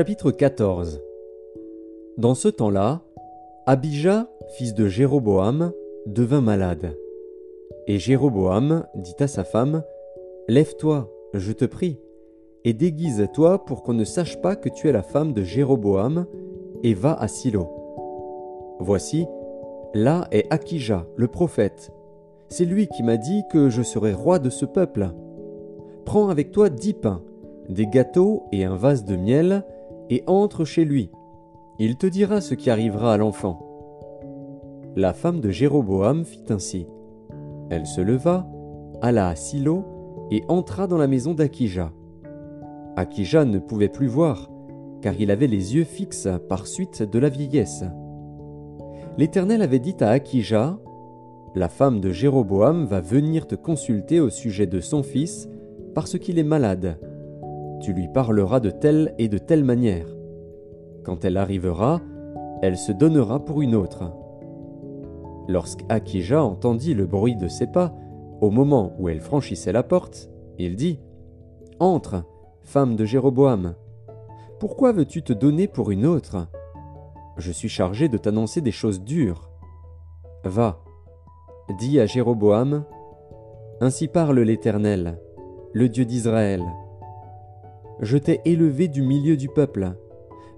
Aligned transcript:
Chapitre 0.00 0.30
14 0.30 1.02
Dans 2.16 2.34
ce 2.34 2.48
temps-là, 2.48 3.02
Abijah, 3.66 4.30
fils 4.56 4.72
de 4.72 4.88
Jéroboam, 4.88 5.72
devint 6.06 6.40
malade. 6.40 6.96
Et 7.86 7.98
Jéroboam 7.98 8.86
dit 8.94 9.16
à 9.18 9.26
sa 9.26 9.44
femme, 9.44 9.82
Lève-toi, 10.48 11.12
je 11.34 11.52
te 11.52 11.66
prie, 11.66 11.98
et 12.64 12.72
déguise-toi 12.72 13.66
pour 13.66 13.82
qu'on 13.82 13.92
ne 13.92 14.04
sache 14.04 14.40
pas 14.40 14.56
que 14.56 14.70
tu 14.70 14.88
es 14.88 14.92
la 14.92 15.02
femme 15.02 15.34
de 15.34 15.42
Jéroboam, 15.42 16.24
et 16.82 16.94
va 16.94 17.12
à 17.12 17.28
Silo. 17.28 17.68
Voici, 18.78 19.26
là 19.92 20.28
est 20.32 20.50
Akija, 20.50 21.04
le 21.14 21.28
prophète. 21.28 21.92
C'est 22.48 22.64
lui 22.64 22.88
qui 22.88 23.02
m'a 23.02 23.18
dit 23.18 23.42
que 23.52 23.68
je 23.68 23.82
serais 23.82 24.14
roi 24.14 24.38
de 24.38 24.48
ce 24.48 24.64
peuple. 24.64 25.10
Prends 26.06 26.30
avec 26.30 26.52
toi 26.52 26.70
dix 26.70 26.94
pains 26.94 27.22
des 27.68 27.86
gâteaux 27.86 28.44
et 28.50 28.64
un 28.64 28.76
vase 28.76 29.04
de 29.04 29.14
miel, 29.14 29.62
et 30.10 30.24
entre 30.26 30.64
chez 30.64 30.84
lui. 30.84 31.10
Il 31.78 31.96
te 31.96 32.06
dira 32.06 32.40
ce 32.40 32.54
qui 32.54 32.68
arrivera 32.68 33.14
à 33.14 33.16
l'enfant. 33.16 33.66
La 34.96 35.14
femme 35.14 35.40
de 35.40 35.50
Jéroboam 35.50 36.24
fit 36.24 36.44
ainsi. 36.50 36.86
Elle 37.70 37.86
se 37.86 38.00
leva, 38.00 38.46
alla 39.00 39.28
à 39.28 39.36
Silo, 39.36 39.84
et 40.32 40.42
entra 40.48 40.86
dans 40.88 40.98
la 40.98 41.06
maison 41.06 41.32
d'Akija. 41.32 41.92
Akija 42.96 43.44
ne 43.44 43.60
pouvait 43.60 43.88
plus 43.88 44.08
voir, 44.08 44.50
car 45.00 45.14
il 45.18 45.30
avait 45.30 45.46
les 45.46 45.76
yeux 45.76 45.84
fixes 45.84 46.28
par 46.48 46.66
suite 46.66 47.02
de 47.02 47.18
la 47.18 47.28
vieillesse. 47.28 47.84
L'Éternel 49.16 49.62
avait 49.62 49.78
dit 49.78 49.96
à 50.00 50.10
Akija, 50.10 50.76
La 51.54 51.68
femme 51.68 52.00
de 52.00 52.10
Jéroboam 52.10 52.84
va 52.84 53.00
venir 53.00 53.46
te 53.46 53.54
consulter 53.54 54.20
au 54.20 54.28
sujet 54.28 54.66
de 54.66 54.80
son 54.80 55.02
fils, 55.02 55.48
parce 55.94 56.18
qu'il 56.18 56.38
est 56.38 56.44
malade 56.44 56.98
tu 57.80 57.92
lui 57.92 58.08
parleras 58.08 58.60
de 58.60 58.70
telle 58.70 59.14
et 59.18 59.28
de 59.28 59.38
telle 59.38 59.64
manière. 59.64 60.06
Quand 61.04 61.24
elle 61.24 61.36
arrivera, 61.36 62.00
elle 62.62 62.76
se 62.76 62.92
donnera 62.92 63.44
pour 63.44 63.62
une 63.62 63.74
autre. 63.74 64.12
Lorsqu'Akija 65.48 66.42
entendit 66.42 66.94
le 66.94 67.06
bruit 67.06 67.36
de 67.36 67.48
ses 67.48 67.66
pas, 67.66 67.94
au 68.40 68.50
moment 68.50 68.92
où 68.98 69.08
elle 69.08 69.20
franchissait 69.20 69.72
la 69.72 69.82
porte, 69.82 70.30
il 70.58 70.76
dit 70.76 71.00
Entre, 71.78 72.24
femme 72.62 72.96
de 72.96 73.04
Jéroboam. 73.04 73.74
Pourquoi 74.58 74.92
veux-tu 74.92 75.22
te 75.22 75.32
donner 75.32 75.66
pour 75.66 75.90
une 75.90 76.06
autre? 76.06 76.46
Je 77.36 77.50
suis 77.50 77.68
chargé 77.68 78.08
de 78.08 78.18
t'annoncer 78.18 78.60
des 78.60 78.72
choses 78.72 79.02
dures. 79.02 79.50
Va, 80.44 80.80
dis 81.78 81.98
à 81.98 82.06
Jéroboam 82.06 82.84
Ainsi 83.80 84.08
parle 84.08 84.40
l'Éternel, 84.40 85.18
le 85.72 85.88
Dieu 85.88 86.04
d'Israël. 86.04 86.62
Je 88.02 88.16
t'ai 88.16 88.40
élevé 88.46 88.88
du 88.88 89.02
milieu 89.02 89.36
du 89.36 89.48
peuple. 89.48 89.92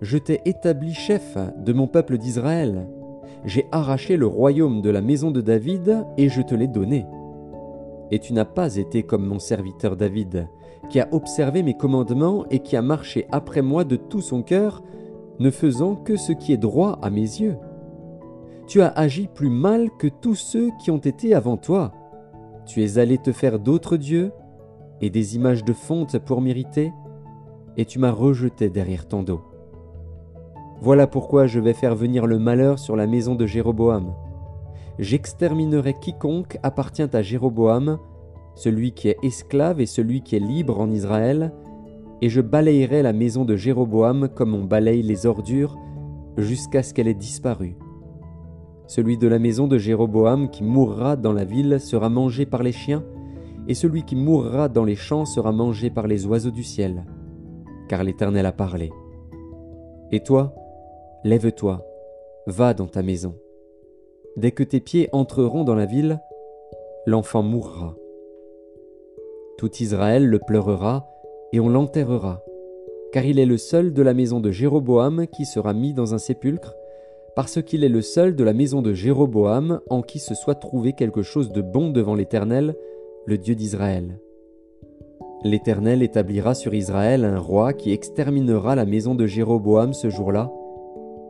Je 0.01 0.17
t'ai 0.17 0.41
établi 0.45 0.95
chef 0.95 1.37
de 1.59 1.73
mon 1.73 1.89
peuple 1.89 2.17
d'Israël. 2.17 2.87
J'ai 3.45 3.67
arraché 3.73 4.17
le 4.17 4.29
royaume 4.29 4.81
de 4.81 4.91
la 4.91 5.01
maison 5.01 5.33
de 5.33 5.41
David 5.41 6.05
et 6.17 6.29
je 6.29 6.41
te 6.41 6.55
l'ai 6.55 6.69
donné. 6.69 7.05
Et 8.13 8.21
tu 8.21 8.33
n'as 8.33 8.45
pas 8.45 8.77
été 8.77 9.03
comme 9.03 9.27
mon 9.27 9.41
serviteur 9.41 9.97
David, 9.97 10.47
qui 10.89 11.01
a 11.01 11.09
observé 11.11 11.65
mes 11.65 11.77
commandements 11.77 12.47
et 12.49 12.61
qui 12.61 12.77
a 12.77 12.83
marché 12.83 13.27
après 13.33 13.63
moi 13.63 13.83
de 13.83 13.97
tout 13.97 14.21
son 14.21 14.43
cœur, 14.43 14.81
ne 15.41 15.51
faisant 15.51 15.97
que 15.97 16.17
ce 16.17 16.31
qui 16.31 16.53
est 16.53 16.59
droit 16.59 17.01
à 17.03 17.11
mes 17.11 17.23
yeux. 17.23 17.57
Tu 18.69 18.83
as 18.83 18.89
agi 18.89 19.27
plus 19.27 19.51
mal 19.51 19.91
que 19.99 20.07
tous 20.07 20.37
ceux 20.37 20.71
qui 20.81 20.93
ont 20.93 20.99
été 20.99 21.35
avant 21.35 21.57
toi. 21.57 21.91
Tu 22.67 22.85
es 22.85 22.99
allé 22.99 23.19
te 23.19 23.33
faire 23.33 23.59
d'autres 23.59 23.97
dieux 23.97 24.31
et 25.01 25.11
des 25.11 25.35
images 25.35 25.65
de 25.65 25.73
fonte 25.73 26.19
pour 26.21 26.41
m'irriter 26.41 26.93
et 27.77 27.85
tu 27.85 27.99
m'as 27.99 28.11
rejeté 28.11 28.71
derrière 28.71 29.07
ton 29.07 29.23
dos. 29.23 29.41
Voilà 30.81 31.07
pourquoi 31.07 31.47
je 31.47 31.61
vais 31.61 31.75
faire 31.75 31.95
venir 31.95 32.27
le 32.27 32.39
malheur 32.39 32.79
sur 32.79 32.97
la 32.97 33.07
maison 33.07 33.35
de 33.35 33.47
Jéroboam. 33.47 34.15
J'exterminerai 34.99 35.95
quiconque 35.95 36.59
appartient 36.63 37.09
à 37.13 37.23
Jéroboam, 37.23 37.99
celui 38.57 38.93
qui 38.93 39.09
est 39.09 39.17
esclave 39.23 39.81
et 39.81 39.87
celui 39.87 40.23
qui 40.23 40.37
est 40.37 40.41
libre 40.41 40.81
en 40.81 40.91
Israël, 40.91 41.53
et 42.21 42.29
je 42.29 42.41
balayerai 42.41 43.03
la 43.03 43.13
maison 43.13 43.45
de 43.45 43.57
Jéroboam 43.57 44.29
comme 44.29 44.55
on 44.55 44.65
balaye 44.65 45.03
les 45.03 45.25
ordures, 45.25 45.79
jusqu'à 46.37 46.83
ce 46.83 46.93
qu'elle 46.93 47.09
ait 47.09 47.15
disparu. 47.15 47.77
Celui 48.87 49.17
de 49.17 49.29
la 49.29 49.39
maison 49.39 49.69
de 49.69 49.79
Jéroboam 49.79 50.51
qui 50.51 50.65
mourra 50.65 51.17
dans 51.17 51.33
la 51.33 51.45
ville 51.45 51.81
sera 51.81 52.09
mangé 52.09 52.45
par 52.45 52.63
les 52.63 52.73
chiens, 52.73 53.05
et 53.69 53.75
celui 53.75 54.03
qui 54.03 54.17
mourra 54.17 54.69
dans 54.69 54.85
les 54.85 54.97
champs 54.97 55.25
sera 55.25 55.53
mangé 55.53 55.91
par 55.91 56.09
les 56.09 56.27
oiseaux 56.27 56.51
du 56.51 56.65
ciel 56.65 57.05
car 57.93 58.05
l'Éternel 58.05 58.47
a 58.47 58.53
parlé. 58.53 58.91
Et 60.13 60.21
toi, 60.21 60.55
lève-toi, 61.25 61.85
va 62.47 62.73
dans 62.73 62.87
ta 62.87 63.03
maison. 63.03 63.35
Dès 64.39 64.51
que 64.51 64.63
tes 64.63 64.81
pieds 64.81 65.11
entreront 65.13 65.63
dans 65.63 65.75
la 65.75 65.85
ville, 65.85 66.19
l'enfant 67.05 67.43
mourra. 67.43 67.95
Tout 69.59 69.71
Israël 69.83 70.27
le 70.27 70.39
pleurera 70.39 71.07
et 71.53 71.61
on 71.61 71.69
l'enterrera, 71.69 72.43
car 73.13 73.27
il 73.27 73.39
est 73.39 73.45
le 73.45 73.59
seul 73.59 73.93
de 73.93 74.01
la 74.01 74.15
maison 74.15 74.41
de 74.41 74.51
Jéroboam 74.51 75.27
qui 75.27 75.45
sera 75.45 75.75
mis 75.75 75.93
dans 75.93 76.15
un 76.15 76.19
sépulcre, 76.19 76.75
parce 77.37 77.61
qu'il 77.61 77.85
est 77.85 77.91
le 77.91 78.01
seul 78.01 78.35
de 78.35 78.43
la 78.43 78.55
maison 78.55 78.81
de 78.81 78.95
Jéroboam 78.95 79.83
en 79.91 80.01
qui 80.01 80.19
se 80.19 80.35
soit 80.35 80.55
trouvé 80.55 80.95
quelque 80.95 81.21
chose 81.21 81.53
de 81.53 81.61
bon 81.61 81.91
devant 81.91 82.15
l'Éternel, 82.15 82.75
le 83.27 83.37
Dieu 83.37 83.55
d'Israël. 83.55 84.19
L'Éternel 85.45 86.03
établira 86.03 86.55
sur 86.55 86.73
Israël 86.73 87.25
un 87.25 87.41
roi 87.41 87.73
qui 87.73 87.91
exterminera 87.91 88.77
la 88.77 88.87
maison 88.87 89.17
de 89.17 89.27
Jéroboam 89.27 89.93
ce 89.93 90.09
jour-là. 90.09 90.53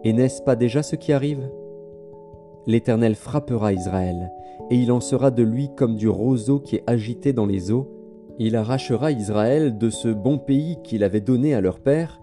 Et 0.04 0.12
n'est-ce 0.12 0.42
pas 0.42 0.54
déjà 0.54 0.82
ce 0.82 0.96
qui 0.96 1.14
arrive? 1.14 1.50
L'Éternel 2.66 3.14
frappera 3.14 3.72
Israël, 3.72 4.30
et 4.70 4.76
il 4.76 4.92
en 4.92 5.00
sera 5.00 5.30
de 5.30 5.42
lui 5.42 5.70
comme 5.74 5.96
du 5.96 6.10
roseau 6.10 6.60
qui 6.60 6.76
est 6.76 6.84
agité 6.86 7.32
dans 7.32 7.46
les 7.46 7.72
eaux. 7.72 7.88
Il 8.38 8.54
arrachera 8.54 9.12
Israël 9.12 9.78
de 9.78 9.88
ce 9.88 10.08
bon 10.08 10.36
pays 10.36 10.76
qu'il 10.84 11.04
avait 11.04 11.20
donné 11.20 11.54
à 11.54 11.62
leur 11.62 11.80
père, 11.80 12.20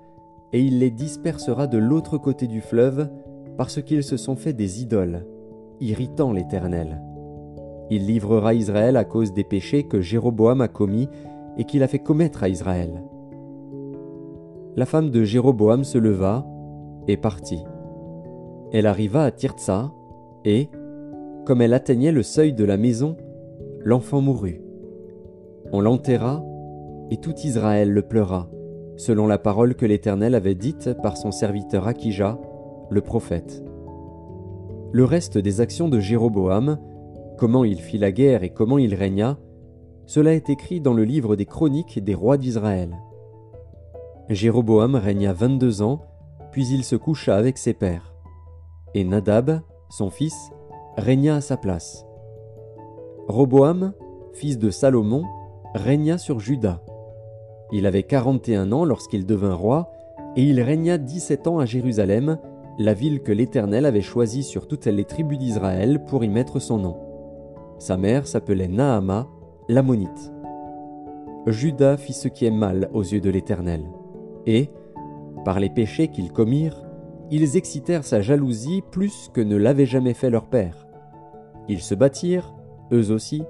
et 0.54 0.62
il 0.62 0.80
les 0.80 0.92
dispersera 0.92 1.66
de 1.66 1.80
l'autre 1.80 2.20
côté 2.20 2.46
du 2.46 2.62
fleuve, 2.62 3.10
parce 3.58 3.82
qu'ils 3.82 4.04
se 4.04 4.16
sont 4.16 4.36
fait 4.36 4.54
des 4.54 4.82
idoles, 4.82 5.26
irritant 5.82 6.34
l'Éternel. 6.34 7.02
Il 7.90 8.06
livrera 8.06 8.54
Israël 8.54 8.96
à 8.96 9.06
cause 9.06 9.34
des 9.34 9.44
péchés 9.44 9.84
que 9.84 10.02
Jéroboam 10.02 10.62
a 10.62 10.68
commis 10.68 11.10
et 11.59 11.66
qu'il 11.66 11.84
a 11.84 11.88
fait 11.88 12.00
commettre 12.00 12.42
à 12.42 12.50
Israël. 12.50 13.03
La 14.78 14.86
femme 14.86 15.09
de 15.09 15.24
Jéroboam 15.24 15.84
se 15.84 15.97
leva 15.97 16.47
et 17.08 17.18
partit. 17.18 17.64
Elle 18.72 18.88
arriva 18.88 19.25
à 19.25 19.31
Tirtsa, 19.31 19.92
et, 20.46 20.70
comme 21.46 21.62
elle 21.62 21.74
atteignait 21.74 22.14
le 22.14 22.24
seuil 22.24 22.53
de 22.53 22.64
la 22.64 22.78
maison, 22.78 23.18
l'enfant 23.84 24.22
mourut. 24.22 24.62
On 25.74 25.81
l'enterra, 25.81 26.44
et 27.12 27.18
tout 27.18 27.36
Israël 27.44 27.91
le 27.91 28.03
pleura, 28.03 28.50
selon 28.96 29.28
la 29.28 29.38
parole 29.38 29.76
que 29.76 29.86
l'Éternel 29.86 30.36
avait 30.36 30.56
dite 30.56 30.94
par 31.02 31.18
son 31.18 31.31
serviteur 31.31 31.88
Akija, 31.88 32.40
le 32.90 33.02
prophète. 33.02 33.64
Le 34.94 35.03
reste 35.03 35.38
des 35.38 35.59
actions 35.59 35.90
de 35.90 36.00
Jéroboam, 36.00 36.80
comment 37.38 37.66
il 37.66 37.81
fit 37.81 37.97
la 37.97 38.14
guerre 38.14 38.44
et 38.44 38.50
comment 38.50 38.78
il 38.78 38.96
régna, 38.96 39.38
cela 40.09 40.34
est 40.34 40.50
écrit 40.50 40.81
dans 40.81 40.96
le 40.96 41.03
livre 41.03 41.36
des 41.36 41.46
chroniques 41.46 42.03
des 42.03 42.16
rois 42.16 42.38
d'Israël. 42.38 42.97
Jéroboam 44.28 44.96
régna 44.96 45.34
vingt-deux 45.34 45.84
ans, 45.84 46.02
puis 46.52 46.67
il 46.67 46.84
se 46.84 46.96
coucha 46.96 47.35
avec 47.35 47.59
ses 47.59 47.76
pères. 47.76 48.16
Et 48.96 49.03
Nadab, 49.03 49.61
son 49.91 50.09
fils, 50.09 50.50
régna 50.97 51.35
à 51.35 51.41
sa 51.41 51.58
place. 51.58 52.08
Roboam, 53.28 53.94
fils 54.34 54.58
de 54.58 54.72
Salomon, 54.72 55.26
régna 55.76 56.17
sur 56.17 56.40
Juda. 56.40 56.82
Il 57.72 57.85
avait 57.85 58.02
quarante 58.02 58.50
et 58.50 58.56
un 58.56 58.72
ans 58.72 58.85
lorsqu'il 58.85 59.28
devint 59.28 59.53
roi, 59.53 59.91
et 60.35 60.41
il 60.41 60.59
régna 60.59 60.97
dix-sept 60.97 61.46
ans 61.46 61.59
à 61.59 61.67
Jérusalem, 61.67 62.40
la 62.79 62.96
ville 62.96 63.22
que 63.22 63.32
l'Éternel 63.32 63.85
avait 63.85 64.02
choisie 64.02 64.41
sur 64.41 64.67
toutes 64.67 64.88
les 64.88 65.06
tribus 65.06 65.38
d'Israël 65.38 66.03
pour 66.06 66.23
y 66.23 66.29
mettre 66.29 66.58
son 66.58 66.79
nom. 66.79 66.97
Sa 67.78 67.96
mère 67.96 68.26
s'appelait 68.26 68.67
Naama, 68.67 69.28
l'Ammonite. 69.70 70.34
Judas 71.46 71.98
fit 71.98 72.14
ce 72.14 72.28
qui 72.28 72.48
est 72.48 72.52
mal 72.52 72.90
aux 72.92 73.04
yeux 73.04 73.22
de 73.22 73.30
l'Éternel, 73.30 73.84
et, 74.48 74.72
par 75.46 75.60
les 75.60 75.70
péchés 75.70 76.08
qu'ils 76.08 76.32
commirent, 76.32 76.88
ils 77.30 77.56
excitèrent 77.56 78.04
sa 78.04 78.20
jalousie 78.20 78.82
plus 78.90 79.30
que 79.32 79.42
ne 79.42 79.56
l'avait 79.56 79.86
jamais 79.86 80.16
fait 80.16 80.32
leur 80.32 80.48
père. 80.48 80.88
Ils 81.68 81.82
se 81.82 81.94
bâtirent, 81.94 82.56
eux 82.92 83.12
aussi, 83.12 83.44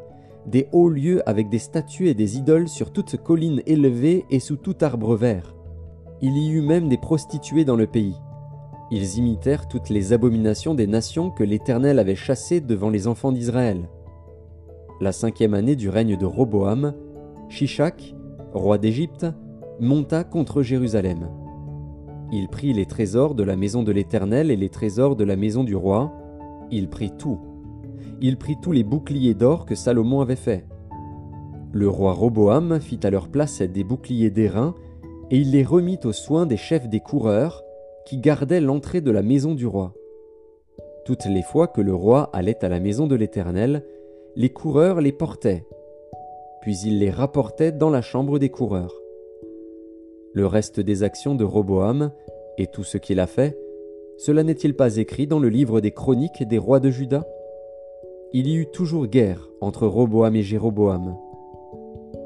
des 0.45 0.67
hauts 0.73 0.89
lieux 0.89 1.27
avec 1.27 1.47
des 1.47 1.57
statues 1.57 2.09
et 2.09 2.13
des 2.13 2.37
idoles 2.37 2.67
sur 2.67 2.91
toute 2.91 3.15
colline 3.15 3.61
élevée 3.65 4.25
et 4.29 4.41
sous 4.41 4.57
tout 4.57 4.75
arbre 4.81 5.15
vert. 5.15 5.55
Il 6.21 6.37
y 6.37 6.49
eut 6.49 6.61
même 6.61 6.89
des 6.89 6.97
prostituées 6.97 7.63
dans 7.63 7.77
le 7.77 7.87
pays. 7.87 8.17
Ils 8.91 9.19
imitèrent 9.19 9.69
toutes 9.69 9.87
les 9.87 10.11
abominations 10.11 10.75
des 10.75 10.87
nations 10.87 11.29
que 11.31 11.45
l'Éternel 11.45 11.97
avait 11.97 12.15
chassées 12.15 12.59
devant 12.59 12.89
les 12.89 13.07
enfants 13.07 13.31
d'Israël 13.31 13.87
la 15.01 15.11
cinquième 15.11 15.53
année 15.53 15.75
du 15.75 15.89
règne 15.89 16.17
de 16.17 16.25
Roboam, 16.25 16.93
Shishak, 17.47 18.15
roi 18.53 18.77
d'Égypte, 18.77 19.25
monta 19.79 20.23
contre 20.23 20.61
Jérusalem. 20.61 21.29
Il 22.31 22.49
prit 22.49 22.73
les 22.73 22.85
trésors 22.85 23.33
de 23.33 23.43
la 23.43 23.55
maison 23.55 23.81
de 23.81 23.91
l'Éternel 23.91 24.51
et 24.51 24.57
les 24.57 24.69
trésors 24.69 25.15
de 25.15 25.23
la 25.23 25.35
maison 25.35 25.63
du 25.63 25.75
roi. 25.75 26.11
Il 26.69 26.89
prit 26.89 27.11
tout. 27.17 27.39
Il 28.21 28.37
prit 28.37 28.57
tous 28.61 28.71
les 28.71 28.83
boucliers 28.83 29.33
d'or 29.33 29.65
que 29.65 29.73
Salomon 29.73 30.21
avait 30.21 30.35
faits. 30.35 30.65
Le 31.71 31.87
roi 31.87 32.13
Roboam 32.13 32.79
fit 32.79 32.99
à 33.03 33.09
leur 33.09 33.29
place 33.29 33.61
des 33.61 33.83
boucliers 33.83 34.29
d'airain, 34.29 34.75
et 35.31 35.37
il 35.37 35.51
les 35.51 35.63
remit 35.63 35.99
aux 36.03 36.11
soins 36.11 36.45
des 36.45 36.57
chefs 36.57 36.89
des 36.89 36.99
coureurs, 36.99 37.63
qui 38.05 38.17
gardaient 38.17 38.61
l'entrée 38.61 39.01
de 39.01 39.11
la 39.11 39.21
maison 39.21 39.55
du 39.55 39.65
roi. 39.65 39.93
Toutes 41.05 41.25
les 41.25 41.43
fois 41.43 41.67
que 41.67 41.81
le 41.81 41.93
roi 41.93 42.29
allait 42.33 42.63
à 42.65 42.69
la 42.69 42.79
maison 42.79 43.07
de 43.07 43.15
l'Éternel, 43.15 43.83
les 44.35 44.49
coureurs 44.49 45.01
les 45.01 45.11
portaient, 45.11 45.65
puis 46.61 46.77
il 46.85 46.99
les 46.99 47.09
rapportait 47.09 47.71
dans 47.71 47.89
la 47.89 48.01
chambre 48.01 48.39
des 48.39 48.49
coureurs. 48.49 48.93
Le 50.33 50.45
reste 50.45 50.79
des 50.79 51.03
actions 51.03 51.35
de 51.35 51.43
Roboam 51.43 52.11
et 52.57 52.67
tout 52.67 52.83
ce 52.83 52.97
qu'il 52.97 53.19
a 53.19 53.27
fait, 53.27 53.57
cela 54.17 54.43
n'est-il 54.43 54.75
pas 54.75 54.97
écrit 54.97 55.27
dans 55.27 55.39
le 55.39 55.49
livre 55.49 55.81
des 55.81 55.91
chroniques 55.91 56.47
des 56.47 56.57
rois 56.57 56.79
de 56.79 56.89
Juda? 56.89 57.25
Il 58.31 58.47
y 58.47 58.55
eut 58.55 58.69
toujours 58.69 59.07
guerre 59.07 59.49
entre 59.61 59.87
Roboam 59.87 60.35
et 60.35 60.43
Jéroboam. 60.43 61.17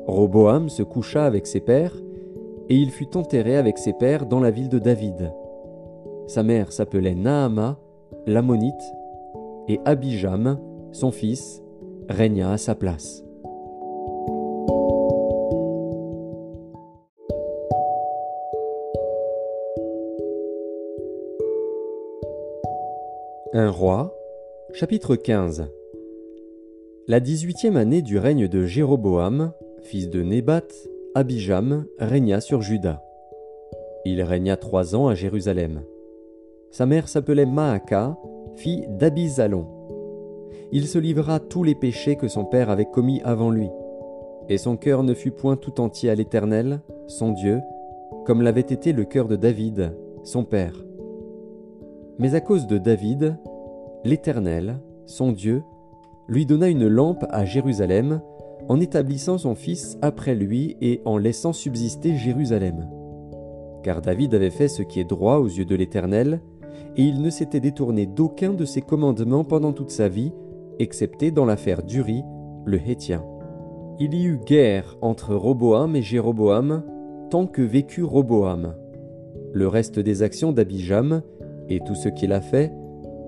Roboam 0.05 0.67
se 0.69 0.83
coucha 0.83 1.25
avec 1.25 1.47
ses 1.47 1.61
pères, 1.61 1.95
et 2.69 2.75
il 2.75 2.91
fut 2.91 3.15
enterré 3.15 3.55
avec 3.55 3.77
ses 3.77 3.93
pères 3.93 4.25
dans 4.25 4.39
la 4.41 4.51
ville 4.51 4.69
de 4.69 4.79
David. 4.79 5.31
Sa 6.27 6.43
mère 6.43 6.71
s'appelait 6.71 7.15
Naama, 7.15 7.77
l'ammonite, 8.25 8.73
et 9.69 9.79
Abijam, 9.85 10.59
son 10.91 11.11
fils, 11.11 11.62
régna 12.09 12.51
à 12.51 12.57
sa 12.57 12.75
place. 12.75 13.23
Un 23.53 23.69
roi, 23.69 24.15
chapitre 24.73 25.15
15 25.15 25.67
La 27.07 27.19
dix-huitième 27.19 27.77
année 27.77 28.01
du 28.01 28.17
règne 28.17 28.47
de 28.47 28.65
Jéroboam, 28.65 29.53
fils 29.81 30.09
de 30.09 30.23
Nébat, 30.23 30.63
Abijam 31.15 31.85
régna 31.99 32.41
sur 32.41 32.61
Juda. 32.61 33.03
Il 34.05 34.21
régna 34.23 34.57
trois 34.57 34.95
ans 34.95 35.07
à 35.07 35.15
Jérusalem. 35.15 35.83
Sa 36.71 36.87
mère 36.87 37.07
s'appelait 37.07 37.45
Maaka, 37.45 38.17
fille 38.55 38.87
d'Abizalon. 38.89 39.82
Il 40.71 40.87
se 40.87 40.97
livra 40.97 41.39
tous 41.39 41.63
les 41.63 41.75
péchés 41.75 42.15
que 42.15 42.27
son 42.27 42.45
père 42.45 42.69
avait 42.69 42.85
commis 42.85 43.21
avant 43.23 43.51
lui, 43.51 43.69
et 44.49 44.57
son 44.57 44.77
cœur 44.77 45.03
ne 45.03 45.13
fut 45.13 45.31
point 45.31 45.55
tout 45.55 45.79
entier 45.79 46.09
à 46.09 46.15
l'Éternel, 46.15 46.81
son 47.07 47.31
Dieu, 47.31 47.61
comme 48.25 48.41
l'avait 48.41 48.61
été 48.61 48.93
le 48.93 49.05
cœur 49.05 49.27
de 49.27 49.35
David, 49.35 49.95
son 50.23 50.43
père. 50.43 50.83
Mais 52.19 52.35
à 52.35 52.41
cause 52.41 52.67
de 52.67 52.77
David, 52.77 53.37
l'Éternel, 54.03 54.79
son 55.05 55.31
Dieu, 55.31 55.63
lui 56.27 56.45
donna 56.45 56.69
une 56.69 56.87
lampe 56.87 57.25
à 57.29 57.45
Jérusalem, 57.45 58.21
en 58.69 58.79
établissant 58.79 59.37
son 59.37 59.55
fils 59.55 59.97
après 60.01 60.35
lui 60.35 60.77
et 60.81 61.01
en 61.05 61.17
laissant 61.17 61.53
subsister 61.53 62.15
Jérusalem. 62.15 62.87
Car 63.83 64.01
David 64.01 64.33
avait 64.33 64.49
fait 64.49 64.69
ce 64.69 64.81
qui 64.81 64.99
est 64.99 65.09
droit 65.09 65.37
aux 65.37 65.47
yeux 65.47 65.65
de 65.65 65.75
l'Éternel, 65.75 66.41
et 66.95 67.03
il 67.03 67.21
ne 67.21 67.29
s'était 67.29 67.59
détourné 67.59 68.05
d'aucun 68.05 68.53
de 68.53 68.65
ses 68.65 68.81
commandements 68.81 69.43
pendant 69.43 69.73
toute 69.73 69.89
sa 69.89 70.07
vie, 70.07 70.31
excepté 70.79 71.31
dans 71.31 71.45
l'affaire 71.45 71.83
d'Uri, 71.83 72.23
le 72.65 72.79
Hétien. 72.87 73.23
Il 73.99 74.13
y 74.13 74.25
eut 74.25 74.39
guerre 74.45 74.97
entre 75.01 75.35
Roboam 75.35 75.95
et 75.95 76.01
Jéroboam, 76.01 76.83
tant 77.29 77.45
que 77.47 77.61
vécut 77.61 78.03
Roboam. 78.03 78.75
Le 79.53 79.67
reste 79.67 79.99
des 79.99 80.23
actions 80.23 80.51
d'Abijam 80.51 81.21
et 81.69 81.79
tout 81.79 81.95
ce 81.95 82.09
qu'il 82.09 82.33
a 82.33 82.41
fait, 82.41 82.73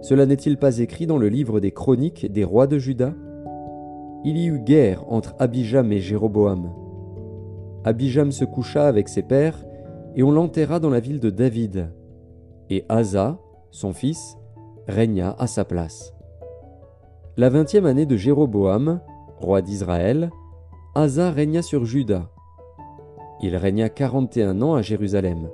cela 0.01 0.25
n'est-il 0.25 0.57
pas 0.57 0.79
écrit 0.79 1.07
dans 1.07 1.17
le 1.17 1.29
livre 1.29 1.59
des 1.59 1.71
chroniques 1.71 2.31
des 2.31 2.43
rois 2.43 2.67
de 2.67 2.77
Juda? 2.77 3.13
Il 4.23 4.37
y 4.37 4.47
eut 4.47 4.59
guerre 4.59 5.03
entre 5.07 5.35
Abijam 5.37 5.91
et 5.91 5.99
Jéroboam. 5.99 6.71
Abijam 7.83 8.31
se 8.31 8.45
coucha 8.45 8.87
avec 8.87 9.07
ses 9.07 9.21
pères, 9.21 9.63
et 10.15 10.23
on 10.23 10.31
l'enterra 10.31 10.79
dans 10.79 10.89
la 10.89 10.99
ville 10.99 11.19
de 11.19 11.29
David. 11.29 11.91
Et 12.71 12.85
Asa, 12.89 13.37
son 13.69 13.93
fils, 13.93 14.37
régna 14.87 15.35
à 15.37 15.45
sa 15.45 15.65
place. 15.65 16.14
La 17.37 17.49
vingtième 17.49 17.85
année 17.85 18.05
de 18.05 18.15
Jéroboam, 18.15 19.01
roi 19.41 19.61
d'Israël, 19.61 20.29
Asa 20.95 21.31
régna 21.31 21.61
sur 21.61 21.83
Juda. 21.83 22.29
Il 23.41 23.57
régna 23.57 23.89
quarante 23.89 24.37
et 24.37 24.43
un 24.43 24.61
ans 24.61 24.75
à 24.75 24.81
Jérusalem. 24.81 25.49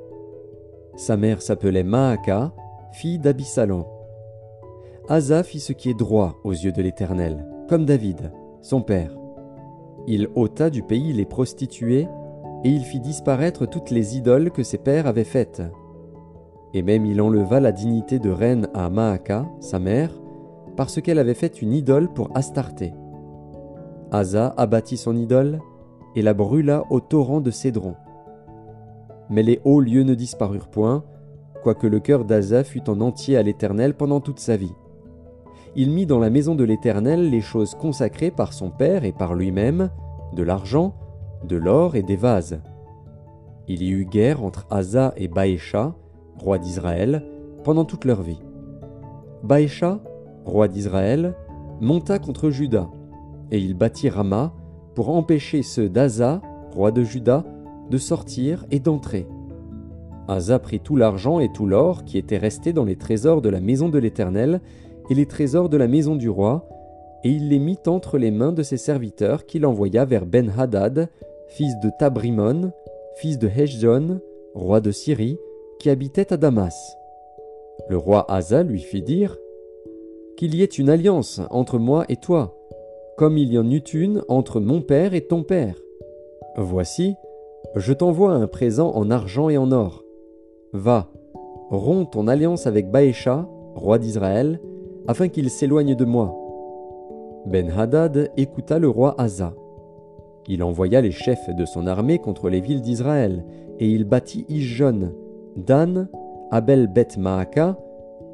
Sa 0.96 1.18
mère 1.18 1.42
s'appelait 1.42 1.84
Maaka, 1.84 2.54
fille 2.92 3.18
d'Abissalom. 3.18 3.86
Asa 5.10 5.42
fit 5.42 5.60
ce 5.60 5.74
qui 5.74 5.90
est 5.90 5.98
droit 5.98 6.40
aux 6.44 6.52
yeux 6.52 6.72
de 6.72 6.84
l'Éternel, 6.84 7.48
comme 7.68 7.86
David, 7.86 8.32
son 8.62 8.84
père. 8.84 9.18
Il 10.06 10.30
ôta 10.36 10.70
du 10.70 10.84
pays 10.84 11.14
les 11.14 11.26
prostituées, 11.26 12.08
et 12.64 12.70
il 12.70 12.84
fit 12.84 13.00
disparaître 13.00 13.66
toutes 13.66 13.90
les 13.90 14.18
idoles 14.18 14.52
que 14.52 14.62
ses 14.62 14.78
pères 14.78 15.08
avaient 15.08 15.24
faites. 15.24 15.64
Et 16.76 16.84
même 16.84 17.08
il 17.08 17.20
enleva 17.24 17.60
la 17.60 17.72
dignité 17.72 18.20
de 18.20 18.30
reine 18.30 18.68
à 18.76 18.92
Maaka, 18.92 19.48
sa 19.62 19.80
mère, 19.80 20.21
parce 20.76 21.02
qu'elle 21.02 21.20
avait 21.20 21.34
fait 21.34 21.62
une 21.62 21.74
idole 21.74 22.10
pour 22.14 22.30
Astarté. 22.36 22.94
Asa 24.12 24.54
abattit 24.58 24.98
son 24.98 25.16
idole 25.16 25.60
et 26.16 26.22
la 26.22 26.34
brûla 26.34 26.84
au 26.90 27.00
torrent 27.00 27.42
de 27.42 27.52
Cédron. 27.52 27.96
Mais 29.30 29.44
les 29.44 29.62
hauts 29.64 29.80
lieux 29.80 30.04
ne 30.04 30.14
disparurent 30.14 30.68
point, 30.68 31.04
quoique 31.64 31.88
le 31.88 32.00
cœur 32.00 32.26
d'Asa 32.26 32.64
fût 32.64 32.90
en 32.90 33.00
entier 33.02 33.38
à 33.38 33.44
l'Éternel 33.44 33.94
pendant 33.94 34.20
toute 34.20 34.40
sa 34.40 34.58
vie. 34.58 34.74
Il 35.76 35.92
mit 35.92 36.06
dans 36.06 36.20
la 36.20 36.30
maison 36.30 36.56
de 36.56 36.66
l'Éternel 36.66 37.30
les 37.30 37.40
choses 37.40 37.76
consacrées 37.76 38.32
par 38.32 38.52
son 38.52 38.70
père 38.70 39.06
et 39.06 39.14
par 39.14 39.36
lui-même, 39.36 39.90
de 40.34 40.44
l'argent, 40.44 40.96
de 41.48 41.56
l'or 41.56 41.96
et 41.96 42.04
des 42.04 42.18
vases. 42.18 42.60
Il 43.68 43.82
y 43.82 43.90
eut 43.92 44.06
guerre 44.06 44.44
entre 44.44 44.66
Asa 44.70 45.14
et 45.16 45.30
Baécha, 45.30 45.96
roi 46.38 46.58
d'Israël, 46.58 47.24
pendant 47.64 47.86
toute 47.86 48.04
leur 48.04 48.22
vie. 48.22 48.42
Baécha, 49.44 50.02
roi 50.46 50.68
d'Israël, 50.68 51.36
monta 51.80 52.20
contre 52.20 52.50
Juda, 52.50 52.90
et 53.52 53.60
il 53.60 53.76
bâtit 53.76 54.10
Rama 54.10 54.54
pour 54.96 55.10
empêcher 55.10 55.64
ceux 55.64 55.90
d'Asa, 55.90 56.42
roi 56.74 56.92
de 56.92 57.04
Juda, 57.04 57.46
de 57.90 57.98
sortir 57.98 58.66
et 58.72 58.80
d'entrer. 58.80 59.28
Asa 60.28 60.60
prit 60.60 60.80
tout 60.80 60.96
l'argent 60.96 61.40
et 61.40 61.52
tout 61.52 61.66
l'or 61.66 62.06
qui 62.06 62.18
était 62.18 62.38
resté 62.38 62.72
dans 62.74 62.86
les 62.86 62.96
trésors 62.96 63.42
de 63.42 63.50
la 63.50 63.60
maison 63.60 63.90
de 63.90 64.00
l'Éternel 64.00 64.62
et 65.10 65.16
les 65.16 65.26
trésors 65.26 65.68
de 65.68 65.78
la 65.78 65.88
maison 65.88 66.16
du 66.16 66.30
roi, 66.30 66.68
et 67.24 67.30
il 67.30 67.50
les 67.50 67.60
mit 67.60 67.80
entre 67.88 68.18
les 68.18 68.32
mains 68.32 68.54
de 68.54 68.64
ses 68.64 68.78
serviteurs 68.78 69.46
qu'il 69.46 69.66
envoya 69.66 70.06
vers 70.06 70.26
Ben-Hadad, 70.26 71.10
fils 71.48 71.74
de 71.84 71.92
Tabrimon, 72.00 72.72
fils 73.18 73.38
de 73.38 73.48
Heshjon, 73.48 74.22
roi 74.56 74.80
de 74.80 74.92
Syrie, 74.92 75.38
qui 75.80 75.90
habitait 75.90 76.32
à 76.32 76.38
Damas. 76.38 76.96
Le 77.90 77.98
roi 77.98 78.32
Asa 78.32 78.64
lui 78.64 78.80
fit 78.80 79.02
dire 79.02 79.38
Qu'il 80.42 80.56
y 80.56 80.64
ait 80.64 80.66
une 80.66 80.90
alliance 80.90 81.40
entre 81.52 81.78
moi 81.78 82.04
et 82.10 82.16
toi, 82.16 82.58
comme 83.16 83.38
il 83.38 83.54
y 83.54 83.60
en 83.60 83.70
eut 83.70 83.78
une 83.78 84.24
entre 84.28 84.60
mon 84.60 84.82
père 84.82 85.14
et 85.14 85.22
ton 85.22 85.44
père. 85.44 85.76
Voici, 86.58 87.14
je 87.76 87.94
t'envoie 87.94 88.32
un 88.32 88.48
présent 88.48 88.90
en 88.96 89.12
argent 89.12 89.50
et 89.50 89.60
en 89.60 89.72
or. 89.72 90.04
Va, 90.74 91.10
romps 91.70 92.10
ton 92.10 92.28
alliance 92.28 92.66
avec 92.66 92.90
Baécha, 92.90 93.48
roi 93.76 94.00
d'Israël, 94.00 94.60
afin 95.08 95.28
qu'il 95.28 95.52
s'éloigne 95.52 95.94
de 95.94 96.06
moi. 96.06 96.36
Ben-Hadad 97.46 98.32
écouta 98.36 98.80
le 98.80 98.90
roi 98.90 99.14
Asa. 99.20 99.54
Il 100.48 100.64
envoya 100.64 101.02
les 101.02 101.12
chefs 101.12 101.54
de 101.56 101.66
son 101.66 101.86
armée 101.86 102.18
contre 102.18 102.50
les 102.50 102.62
villes 102.62 102.82
d'Israël, 102.82 103.46
et 103.78 103.88
il 103.88 104.06
bâtit 104.06 104.48
Ijon, 104.50 105.14
Dan, 105.56 106.10
Abel 106.50 106.88
Beth 106.88 107.18
Maaka, 107.18 107.78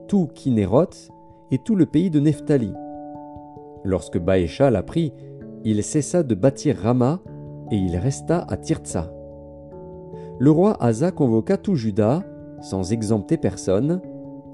tout 0.07 0.29
Kinéroth 0.33 1.11
et 1.51 1.57
tout 1.57 1.75
le 1.75 1.85
pays 1.85 2.09
de 2.09 2.19
Nephtali. 2.19 2.73
Lorsque 3.83 4.17
Baécha 4.17 4.69
l'apprit, 4.69 5.13
il 5.63 5.83
cessa 5.83 6.23
de 6.23 6.35
bâtir 6.35 6.77
Rama 6.77 7.19
et 7.71 7.77
il 7.77 7.97
resta 7.97 8.45
à 8.49 8.57
Tirtsa 8.57 9.11
le 10.39 10.51
roi 10.51 10.77
Asa 10.79 11.11
convoqua 11.11 11.57
tout 11.57 11.75
Juda, 11.75 12.23
sans 12.61 12.91
exempter 12.91 13.37
personne, 13.37 14.01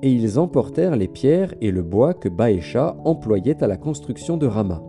et 0.01 0.11
ils 0.11 0.39
emportèrent 0.39 0.95
les 0.95 1.09
pierres 1.09 1.53
et 1.61 1.71
le 1.71 1.81
bois 1.81 2.13
que 2.13 2.29
Baécha 2.29 2.95
employait 3.03 3.61
à 3.63 3.67
la 3.67 3.77
construction 3.77 4.37
de 4.37 4.47
Rama. 4.47 4.81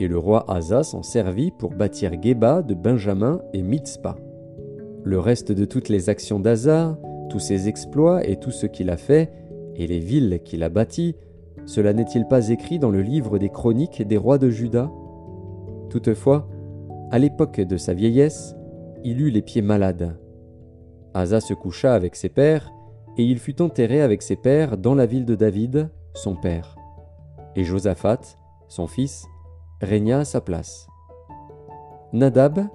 Et 0.00 0.08
le 0.08 0.18
roi 0.18 0.44
Asa 0.50 0.82
s'en 0.82 1.02
servit 1.02 1.52
pour 1.52 1.70
bâtir 1.70 2.20
Geba 2.20 2.62
de 2.62 2.74
Benjamin 2.74 3.40
et 3.52 3.62
Mitzpah. 3.62 4.16
Le 5.04 5.18
reste 5.20 5.52
de 5.52 5.64
toutes 5.64 5.88
les 5.88 6.08
actions 6.08 6.40
d'Asa, 6.40 6.98
tous 7.28 7.38
ses 7.38 7.68
exploits 7.68 8.26
et 8.26 8.36
tout 8.36 8.50
ce 8.50 8.66
qu'il 8.66 8.90
a 8.90 8.96
fait, 8.96 9.30
et 9.76 9.86
les 9.86 9.98
villes 9.98 10.40
qu'il 10.44 10.62
a 10.62 10.68
bâties, 10.68 11.16
cela 11.66 11.92
n'est-il 11.92 12.26
pas 12.26 12.48
écrit 12.48 12.78
dans 12.78 12.90
le 12.90 13.02
livre 13.02 13.38
des 13.38 13.48
chroniques 13.48 14.02
des 14.02 14.16
rois 14.16 14.38
de 14.38 14.50
Juda? 14.50 14.90
Toutefois, 15.90 16.48
à 17.10 17.18
l'époque 17.18 17.60
de 17.60 17.76
sa 17.76 17.94
vieillesse, 17.94 18.56
il 19.04 19.20
eut 19.20 19.30
les 19.30 19.42
pieds 19.42 19.62
malades. 19.62 20.16
Asa 21.14 21.40
se 21.40 21.54
coucha 21.54 21.94
avec 21.94 22.16
ses 22.16 22.28
pères, 22.28 22.72
et 23.18 23.24
il 23.24 23.38
fut 23.38 23.60
enterré 23.60 24.00
avec 24.00 24.22
ses 24.22 24.36
pères 24.36 24.78
dans 24.78 24.94
la 24.94 25.04
ville 25.06 25.26
de 25.26 25.34
David, 25.34 25.90
son 26.14 26.34
père. 26.34 26.76
Et 27.56 27.64
Josaphat, 27.64 28.20
son 28.68 28.86
fils, 28.86 29.26
régna 29.82 30.20
à 30.20 30.24
sa 30.24 30.40
place. 30.40 30.86
Nadab, 32.12 32.66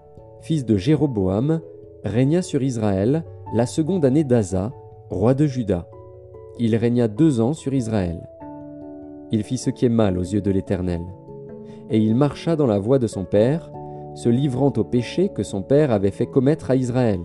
fils 0.42 0.66
de 0.66 0.78
Jéroboam, 0.78 1.62
régna 2.04 2.42
sur 2.42 2.62
Israël 2.62 3.24
la 3.56 3.66
seconde 3.66 4.06
année 4.06 4.24
d'Asa, 4.24 4.72
roi 5.10 5.34
de 5.34 5.48
Juda. 5.48 5.88
Il 6.60 6.76
régna 6.76 7.08
deux 7.08 7.40
ans 7.40 7.54
sur 7.54 7.74
Israël. 7.74 8.28
Il 9.32 9.44
fit 9.44 9.58
ce 9.58 9.70
qui 9.70 9.86
est 9.86 9.90
mal 9.90 10.18
aux 10.18 10.24
yeux 10.24 10.42
de 10.42 10.50
l'Éternel. 10.50 11.02
Et 11.90 12.00
il 12.00 12.16
marcha 12.16 12.56
dans 12.56 12.66
la 12.66 12.80
voie 12.80 12.98
de 12.98 13.08
son 13.08 13.26
père, 13.26 13.72
se 14.16 14.30
livrant 14.30 14.74
au 14.76 14.84
péché 14.84 15.30
que 15.30 15.44
son 15.44 15.62
père 15.62 15.92
avait 15.92 16.12
fait 16.12 16.26
commettre 16.26 16.72
à 16.72 16.76
Israël. 16.76 17.20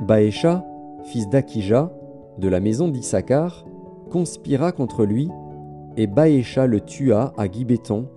Baécha, 0.00 0.64
fils 1.04 1.28
d'Akija, 1.28 1.92
de 2.38 2.48
la 2.48 2.58
maison 2.58 2.88
d'Issachar, 2.88 3.64
conspira 4.10 4.72
contre 4.72 5.04
lui, 5.04 5.30
et 5.96 6.08
Baécha 6.08 6.66
le 6.66 6.80
tua 6.80 7.32
à 7.38 7.50
Gibéton, 7.50 8.08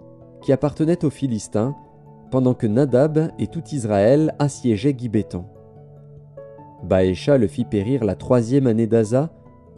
qui 0.41 0.51
appartenait 0.51 1.05
aux 1.05 1.09
Philistins, 1.09 1.75
pendant 2.31 2.55
que 2.55 2.67
Nadab 2.67 3.31
et 3.37 3.47
tout 3.47 3.63
Israël 3.71 4.33
assiégeaient 4.39 4.95
Gibéton. 4.97 5.45
Baécha 6.83 7.37
le 7.37 7.47
fit 7.47 7.65
périr 7.65 8.03
la 8.03 8.15
troisième 8.15 8.67
année 8.67 8.87
d'Asa, 8.87 9.29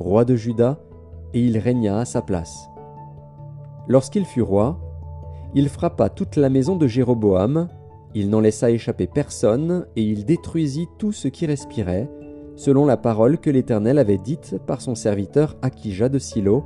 roi 0.02 0.26
de 0.26 0.36
Juda, 0.36 0.80
et 1.34 1.46
il 1.46 1.58
régna 1.58 2.00
à 2.00 2.06
sa 2.06 2.22
place. 2.22 2.68
Lorsqu'il 3.88 4.26
fut 4.26 4.42
roi, 4.42 4.80
il 5.54 5.70
frappa 5.70 6.10
toute 6.10 6.36
la 6.36 6.50
maison 6.50 6.76
de 6.76 6.88
Jéroboam, 6.88 7.68
il 8.14 8.30
n'en 8.30 8.40
laissa 8.40 8.72
échapper 8.72 9.08
personne, 9.08 9.86
et 9.96 10.04
il 10.04 10.26
détruisit 10.26 10.88
tout 10.98 11.12
ce 11.12 11.28
qui 11.28 11.46
respirait, 11.46 12.10
selon 12.56 12.86
la 12.86 12.98
parole 12.98 13.38
que 13.38 13.50
l'Éternel 13.50 13.98
avait 13.98 14.18
dite 14.18 14.58
par 14.68 14.82
son 14.82 14.96
serviteur 14.96 15.56
Akija 15.62 16.10
de 16.10 16.20
Silo, 16.20 16.64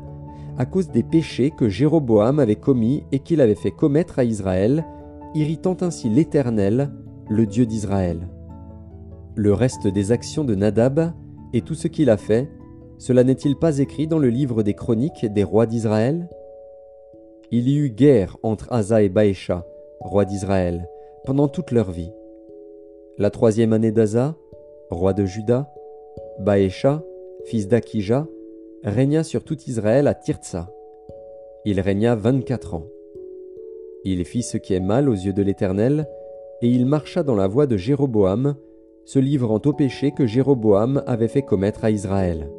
à 0.58 0.66
cause 0.66 0.90
des 0.90 1.04
péchés 1.04 1.52
que 1.52 1.70
Jéroboam 1.70 2.40
avait 2.40 2.56
commis 2.56 3.04
et 3.12 3.20
qu'il 3.20 3.42
avait 3.42 3.56
fait 3.56 3.72
commettre 3.72 4.20
à 4.20 4.24
Israël, 4.24 4.86
irritant 5.34 5.78
ainsi 5.82 6.10
l'Éternel, 6.10 6.92
le 7.30 7.46
Dieu 7.46 7.66
d'Israël. 7.66 8.30
Le 9.36 9.54
reste 9.54 9.88
des 9.88 10.12
actions 10.12 10.46
de 10.46 10.56
Nadab 10.56 11.14
et 11.54 11.62
tout 11.62 11.76
ce 11.76 11.88
qu'il 11.88 12.10
a 12.10 12.18
fait, 12.18 12.50
cela 12.98 13.24
n'est-il 13.24 13.58
pas 13.58 13.80
écrit 13.80 14.08
dans 14.08 14.20
le 14.20 14.30
livre 14.30 14.64
des 14.64 14.74
chroniques 14.74 15.26
des 15.26 15.44
rois 15.44 15.66
d'Israël? 15.66 16.30
Il 17.52 17.70
y 17.70 17.78
eut 17.78 17.90
guerre 17.90 18.38
entre 18.44 18.72
Asa 18.72 19.02
et 19.02 19.10
Baécha, 19.10 19.66
roi 20.00 20.26
d'Israël, 20.26 20.88
pendant 21.26 21.48
toute 21.48 21.72
leur 21.72 21.92
vie. 21.92 22.12
La 23.18 23.30
troisième 23.30 23.74
année 23.74 23.92
d'Asa, 23.92 24.36
roi 24.90 25.14
de 25.14 25.26
Juda, 25.26 25.72
Baécha, 26.40 27.04
fils 27.46 27.68
d'Akija, 27.68 28.28
régna 28.84 29.24
sur 29.24 29.44
tout 29.44 29.58
Israël 29.68 30.08
à 30.08 30.14
Tirtsa. 30.14 30.72
Il 31.66 31.80
régna 31.80 32.16
vingt-quatre 32.16 32.74
ans. 32.74 32.86
Il 34.04 34.24
fit 34.26 34.44
ce 34.44 34.58
qui 34.58 34.74
est 34.74 34.80
mal 34.80 35.10
aux 35.10 35.14
yeux 35.14 35.34
de 35.34 35.42
l'Éternel, 35.42 36.08
et 36.62 36.70
il 36.70 36.86
marcha 36.86 37.24
dans 37.24 37.36
la 37.36 37.48
voie 37.48 37.68
de 37.68 37.78
Jéroboam, 37.78 38.56
se 39.06 39.20
livrant 39.20 39.62
au 39.66 39.74
péché 39.74 40.12
que 40.12 40.26
Jéroboam 40.26 41.04
avait 41.06 41.28
fait 41.28 41.42
commettre 41.42 41.84
à 41.86 41.92
Israël. 41.92 42.50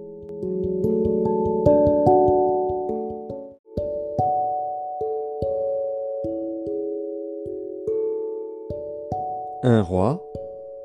Un 9.68 9.82
roi, 9.82 10.25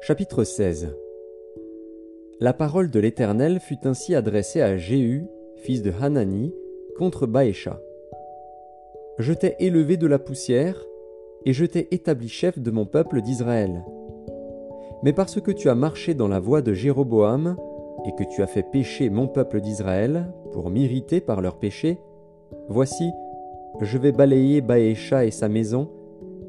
chapitre 0.02 0.44
16 0.44 0.98
La 2.40 2.52
parole 2.52 2.90
de 2.90 3.00
l'Éternel 3.00 3.60
fut 3.60 3.78
ainsi 3.84 4.16
adressée 4.16 4.60
à 4.60 4.76
Jéhu, 4.76 5.28
fils 5.58 5.84
de 5.84 5.94
Hanani, 6.02 6.52
contre 6.98 7.28
Baécha. 7.28 7.80
Je 9.20 9.34
t'ai 9.34 9.56
élevé 9.60 9.98
de 9.98 10.08
la 10.08 10.18
poussière, 10.18 10.84
et 11.46 11.54
je 11.54 11.64
t'ai 11.64 11.94
établi 11.94 12.28
chef 12.28 12.58
de 12.58 12.72
mon 12.72 12.88
peuple 12.88 13.22
d'Israël. 13.22 13.86
Mais 15.04 15.14
parce 15.14 15.40
que 15.40 15.52
tu 15.52 15.70
as 15.70 15.76
marché 15.76 16.16
dans 16.16 16.28
la 16.28 16.40
voie 16.40 16.64
de 16.64 16.74
Jéroboam, 16.74 17.58
et 18.08 18.16
que 18.16 18.28
tu 18.28 18.42
as 18.42 18.48
fait 18.48 18.64
pécher 18.64 19.12
mon 19.12 19.28
peuple 19.28 19.62
d'Israël, 19.62 20.34
pour 20.54 20.72
m'irriter 20.72 21.22
par 21.22 21.42
leurs 21.42 21.60
péchés, 21.60 22.00
voici, 22.68 23.12
je 23.80 24.00
vais 24.00 24.12
balayer 24.12 24.62
Baécha 24.62 25.24
et 25.24 25.30
sa 25.30 25.50
maison, 25.50 25.88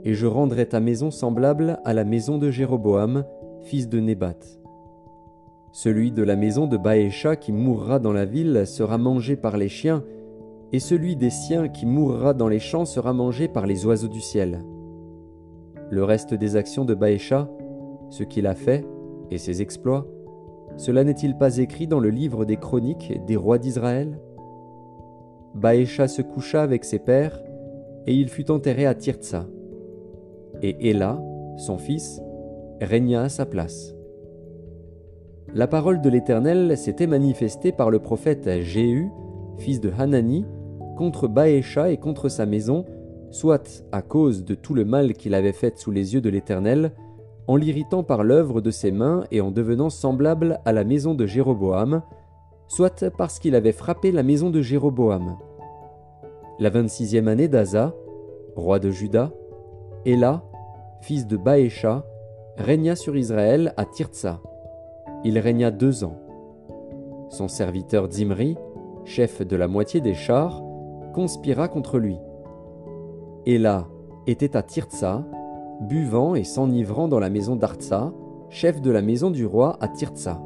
et 0.04 0.14
je 0.14 0.26
rendrai 0.26 0.66
ta 0.66 0.80
maison 0.80 1.10
semblable 1.10 1.78
à 1.84 1.94
la 1.94 2.04
maison 2.04 2.38
de 2.38 2.50
Jéroboam, 2.50 3.24
fils 3.62 3.88
de 3.88 4.00
Nébat. 4.00 4.38
Celui 5.72 6.10
de 6.12 6.22
la 6.22 6.36
maison 6.36 6.66
de 6.66 6.76
Baécha 6.76 7.36
qui 7.36 7.52
mourra 7.52 7.98
dans 7.98 8.12
la 8.12 8.24
ville 8.24 8.66
sera 8.66 8.98
mangé 8.98 9.36
par 9.36 9.56
les 9.56 9.68
chiens, 9.68 10.02
et 10.72 10.80
celui 10.80 11.16
des 11.16 11.30
siens 11.30 11.68
qui 11.68 11.86
mourra 11.86 12.34
dans 12.34 12.48
les 12.48 12.58
champs 12.58 12.84
sera 12.84 13.12
mangé 13.12 13.48
par 13.48 13.66
les 13.66 13.86
oiseaux 13.86 14.08
du 14.08 14.20
ciel. 14.20 14.64
Le 15.90 16.04
reste 16.04 16.34
des 16.34 16.56
actions 16.56 16.84
de 16.84 16.94
Baécha, 16.94 17.48
ce 18.10 18.24
qu'il 18.24 18.46
a 18.46 18.54
fait, 18.54 18.84
et 19.30 19.38
ses 19.38 19.62
exploits, 19.62 20.06
cela 20.76 21.04
n'est-il 21.04 21.36
pas 21.36 21.58
écrit 21.58 21.86
dans 21.86 22.00
le 22.00 22.10
livre 22.10 22.44
des 22.44 22.56
chroniques 22.56 23.12
des 23.26 23.36
rois 23.36 23.58
d'Israël? 23.58 24.18
Baécha 25.54 26.08
se 26.08 26.22
coucha 26.22 26.62
avec 26.62 26.84
ses 26.84 26.98
pères, 26.98 27.38
et 28.06 28.14
il 28.14 28.28
fut 28.28 28.50
enterré 28.50 28.84
à 28.86 28.94
Tirtsa 28.94 29.46
et 30.62 30.90
Éla, 30.90 31.20
son 31.56 31.78
fils, 31.78 32.20
régna 32.80 33.22
à 33.22 33.28
sa 33.28 33.46
place. 33.46 33.94
La 35.54 35.66
parole 35.66 36.00
de 36.00 36.08
l'Éternel 36.08 36.78
s'était 36.78 37.06
manifestée 37.06 37.72
par 37.72 37.90
le 37.90 37.98
prophète 37.98 38.48
Jéhu, 38.60 39.10
fils 39.58 39.80
de 39.80 39.92
Hanani, 39.98 40.46
contre 40.96 41.28
Baécha 41.28 41.90
et 41.90 41.98
contre 41.98 42.28
sa 42.28 42.46
maison, 42.46 42.86
soit 43.30 43.84
à 43.92 44.02
cause 44.02 44.44
de 44.44 44.54
tout 44.54 44.74
le 44.74 44.84
mal 44.84 45.14
qu'il 45.14 45.34
avait 45.34 45.52
fait 45.52 45.78
sous 45.78 45.90
les 45.90 46.14
yeux 46.14 46.20
de 46.20 46.30
l'Éternel, 46.30 46.92
en 47.48 47.56
l'irritant 47.56 48.02
par 48.02 48.24
l'œuvre 48.24 48.60
de 48.60 48.70
ses 48.70 48.92
mains 48.92 49.24
et 49.30 49.40
en 49.40 49.50
devenant 49.50 49.90
semblable 49.90 50.60
à 50.64 50.72
la 50.72 50.84
maison 50.84 51.14
de 51.14 51.26
Jéroboam, 51.26 52.02
soit 52.68 53.10
parce 53.10 53.38
qu'il 53.38 53.54
avait 53.54 53.72
frappé 53.72 54.12
la 54.12 54.22
maison 54.22 54.48
de 54.48 54.62
Jéroboam. 54.62 55.36
La 56.58 56.70
vingt-sixième 56.70 57.28
année 57.28 57.48
d'Asa, 57.48 57.94
roi 58.54 58.78
de 58.78 58.90
Juda, 58.90 59.32
Éla, 60.04 60.44
fils 61.02 61.26
de 61.26 61.36
Baécha, 61.36 62.04
régna 62.56 62.94
sur 62.94 63.16
Israël 63.16 63.74
à 63.76 63.84
Tirtsa. 63.84 64.40
Il 65.24 65.38
régna 65.38 65.72
deux 65.72 66.04
ans. 66.04 66.16
Son 67.28 67.48
serviteur 67.48 68.08
Zimri, 68.10 68.56
chef 69.04 69.42
de 69.42 69.56
la 69.56 69.66
moitié 69.66 70.00
des 70.00 70.14
chars, 70.14 70.62
conspira 71.12 71.66
contre 71.66 71.98
lui. 71.98 72.18
Éla 73.46 73.88
était 74.28 74.56
à 74.56 74.62
Tirtsa, 74.62 75.24
buvant 75.80 76.36
et 76.36 76.44
s'enivrant 76.44 77.08
dans 77.08 77.18
la 77.18 77.30
maison 77.30 77.56
d'Artsa, 77.56 78.12
chef 78.48 78.80
de 78.80 78.92
la 78.92 79.02
maison 79.02 79.32
du 79.32 79.44
roi 79.44 79.76
à 79.80 79.88
Tirtsa. 79.88 80.40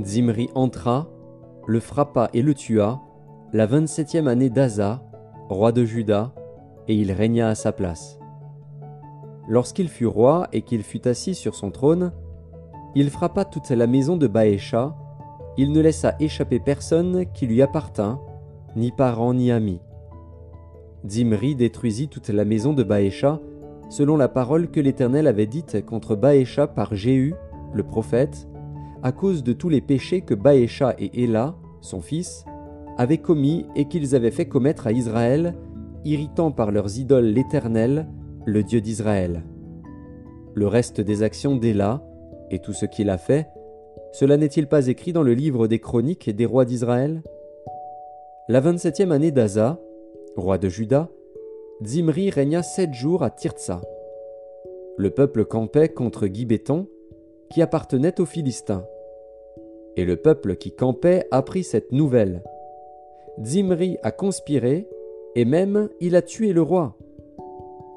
Zimri 0.00 0.50
entra, 0.54 1.08
le 1.66 1.80
frappa 1.80 2.30
et 2.32 2.42
le 2.42 2.54
tua, 2.54 3.00
la 3.52 3.66
vingt-septième 3.66 4.28
année 4.28 4.50
d'Asa, 4.50 5.02
roi 5.48 5.72
de 5.72 5.84
Juda, 5.84 6.32
et 6.86 6.94
il 6.94 7.10
régna 7.10 7.48
à 7.48 7.56
sa 7.56 7.72
place. 7.72 8.19
Lorsqu'il 9.50 9.88
fut 9.88 10.06
roi 10.06 10.46
et 10.52 10.62
qu'il 10.62 10.84
fut 10.84 11.08
assis 11.08 11.34
sur 11.34 11.56
son 11.56 11.72
trône, 11.72 12.12
il 12.94 13.10
frappa 13.10 13.44
toute 13.44 13.68
la 13.70 13.88
maison 13.88 14.16
de 14.16 14.28
Baécha, 14.28 14.94
il 15.58 15.72
ne 15.72 15.80
laissa 15.80 16.14
échapper 16.20 16.60
personne 16.60 17.24
qui 17.34 17.48
lui 17.48 17.60
appartint, 17.60 18.20
ni 18.76 18.92
parent 18.92 19.34
ni 19.34 19.50
ami. 19.50 19.80
Zimri 21.04 21.56
détruisit 21.56 22.06
toute 22.06 22.28
la 22.28 22.44
maison 22.44 22.74
de 22.74 22.84
Baécha, 22.84 23.40
selon 23.88 24.16
la 24.16 24.28
parole 24.28 24.70
que 24.70 24.78
l'Éternel 24.78 25.26
avait 25.26 25.48
dite 25.48 25.84
contre 25.84 26.14
Baécha 26.14 26.68
par 26.68 26.94
Jéhu, 26.94 27.34
le 27.74 27.82
prophète, 27.82 28.46
à 29.02 29.10
cause 29.10 29.42
de 29.42 29.52
tous 29.52 29.68
les 29.68 29.80
péchés 29.80 30.20
que 30.20 30.34
Baécha 30.34 30.94
et 30.96 31.24
Éla, 31.24 31.56
son 31.80 32.00
fils, 32.00 32.44
avaient 32.98 33.18
commis 33.18 33.66
et 33.74 33.86
qu'ils 33.86 34.14
avaient 34.14 34.30
fait 34.30 34.46
commettre 34.46 34.86
à 34.86 34.92
Israël, 34.92 35.56
irritant 36.04 36.52
par 36.52 36.70
leurs 36.70 37.00
idoles 37.00 37.32
l'Éternel, 37.32 38.06
le 38.46 38.62
Dieu 38.62 38.80
d'Israël. 38.80 39.42
Le 40.54 40.66
reste 40.66 41.00
des 41.00 41.22
actions 41.22 41.56
d'Éla, 41.56 42.02
et 42.50 42.58
tout 42.58 42.72
ce 42.72 42.86
qu'il 42.86 43.10
a 43.10 43.18
fait, 43.18 43.48
cela 44.12 44.36
n'est-il 44.36 44.66
pas 44.66 44.86
écrit 44.88 45.12
dans 45.12 45.22
le 45.22 45.34
livre 45.34 45.68
des 45.68 45.78
chroniques 45.78 46.30
des 46.30 46.46
rois 46.46 46.64
d'Israël? 46.64 47.22
La 48.48 48.60
vingt-septième 48.60 49.12
année 49.12 49.30
d'Asa, 49.30 49.78
roi 50.36 50.58
de 50.58 50.68
Juda, 50.68 51.08
Zimri 51.84 52.30
régna 52.30 52.62
sept 52.62 52.92
jours 52.94 53.22
à 53.22 53.30
Tirtsa. 53.30 53.82
Le 54.96 55.10
peuple 55.10 55.44
campait 55.44 55.88
contre 55.88 56.26
Gibéton, 56.26 56.86
qui 57.50 57.62
appartenait 57.62 58.20
aux 58.20 58.26
Philistins. 58.26 58.84
Et 59.96 60.04
le 60.04 60.16
peuple 60.16 60.56
qui 60.56 60.72
campait 60.72 61.26
apprit 61.30 61.64
cette 61.64 61.92
nouvelle. 61.92 62.42
Zimri 63.42 63.98
a 64.02 64.10
conspiré, 64.10 64.88
et 65.36 65.44
même 65.44 65.88
il 66.00 66.16
a 66.16 66.22
tué 66.22 66.52
le 66.52 66.62
roi. 66.62 66.96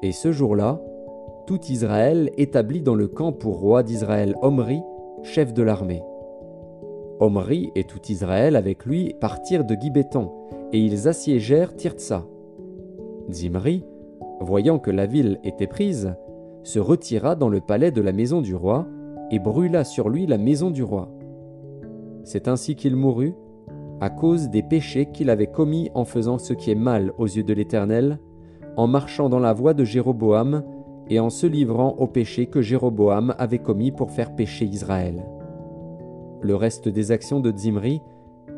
Et 0.04 0.12
ce 0.12 0.32
jour-là, 0.32 0.82
tout 1.46 1.60
Israël 1.70 2.30
établit 2.36 2.82
dans 2.82 2.94
le 2.94 3.08
camp 3.08 3.32
pour 3.32 3.58
roi 3.58 3.82
d'Israël 3.82 4.34
Omri, 4.42 4.82
chef 5.22 5.54
de 5.54 5.62
l'armée. 5.62 6.02
Omri 7.20 7.72
et 7.74 7.84
tout 7.84 8.02
Israël 8.10 8.54
avec 8.54 8.84
lui 8.84 9.14
partirent 9.18 9.64
de 9.64 9.74
Gibéton, 9.74 10.30
et 10.74 10.78
ils 10.78 11.08
assiégèrent 11.08 11.74
Tirtsa. 11.74 12.26
Zimri, 13.30 13.82
voyant 14.40 14.78
que 14.78 14.90
la 14.90 15.06
ville 15.06 15.40
était 15.42 15.66
prise, 15.66 16.14
se 16.64 16.78
retira 16.78 17.34
dans 17.34 17.48
le 17.48 17.62
palais 17.62 17.90
de 17.90 18.02
la 18.02 18.12
maison 18.12 18.42
du 18.42 18.54
roi, 18.54 18.86
et 19.30 19.38
brûla 19.38 19.84
sur 19.84 20.10
lui 20.10 20.26
la 20.26 20.36
maison 20.36 20.70
du 20.70 20.82
roi. 20.82 21.08
C'est 22.24 22.46
ainsi 22.46 22.76
qu'il 22.76 22.94
mourut, 22.94 23.32
à 24.02 24.10
cause 24.10 24.50
des 24.50 24.62
péchés 24.62 25.06
qu'il 25.06 25.30
avait 25.30 25.46
commis 25.46 25.90
en 25.94 26.04
faisant 26.04 26.36
ce 26.36 26.52
qui 26.52 26.70
est 26.70 26.74
mal 26.74 27.14
aux 27.16 27.24
yeux 27.26 27.42
de 27.42 27.54
l'Éternel, 27.54 28.18
en 28.76 28.86
marchant 28.86 29.28
dans 29.28 29.38
la 29.38 29.52
voie 29.52 29.74
de 29.74 29.84
Jéroboam, 29.84 30.62
et 31.08 31.20
en 31.20 31.30
se 31.30 31.46
livrant 31.46 31.94
aux 31.98 32.06
péchés 32.06 32.46
que 32.46 32.62
Jéroboam 32.62 33.34
avait 33.38 33.58
commis 33.58 33.92
pour 33.92 34.10
faire 34.10 34.34
pécher 34.34 34.64
Israël. 34.64 35.26
Le 36.40 36.56
reste 36.56 36.88
des 36.88 37.10
actions 37.10 37.40
de 37.40 37.52
Zimri 37.54 38.00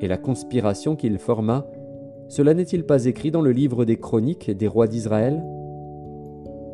et 0.01 0.09
la 0.09 0.17
conspiration 0.17 0.97
qu'il 0.97 1.19
forma, 1.19 1.67
cela 2.29 2.55
n'est-il 2.55 2.85
pas 2.85 3.05
écrit 3.07 3.31
dans 3.31 3.43
le 3.43 3.53
livre 3.53 3.85
des 3.85 3.97
chroniques 3.97 4.51
des 4.51 4.69
rois 4.69 4.87
d'Israël? 4.87 5.45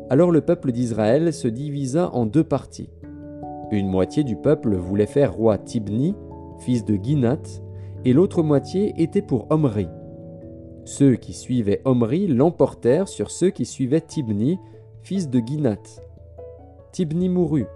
Alors 0.09 0.31
le 0.31 0.41
peuple 0.41 0.71
d'Israël 0.71 1.33
se 1.33 1.47
divisa 1.47 2.11
en 2.13 2.25
deux 2.25 2.43
parties. 2.43 2.89
Une 3.71 3.87
moitié 3.87 4.23
du 4.23 4.35
peuple 4.35 4.75
voulait 4.75 5.05
faire 5.05 5.33
roi 5.33 5.57
Tibni, 5.57 6.15
fils 6.59 6.85
de 6.85 6.95
Ginath, 6.95 7.63
et 8.05 8.13
l'autre 8.13 8.43
moitié 8.43 8.93
était 9.01 9.21
pour 9.21 9.47
Omri. 9.49 9.87
Ceux 10.85 11.15
qui 11.15 11.33
suivaient 11.33 11.81
Omri 11.85 12.27
l'emportèrent 12.27 13.07
sur 13.07 13.31
ceux 13.31 13.49
qui 13.49 13.65
suivaient 13.65 14.01
Tibni, 14.01 14.59
fils 15.01 15.29
de 15.29 15.39
Ginath. 15.39 16.03
Tibni 16.91 17.29
mourut, 17.29 17.67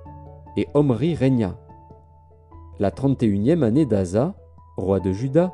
et 0.57 0.67
Omri 0.73 1.15
régna. 1.15 1.57
La 2.79 2.91
trente 2.91 3.23
et 3.23 3.27
unième 3.27 3.63
année 3.63 3.85
d'Asa, 3.85 4.35
roi 4.75 4.99
de 4.99 5.11
Juda, 5.11 5.53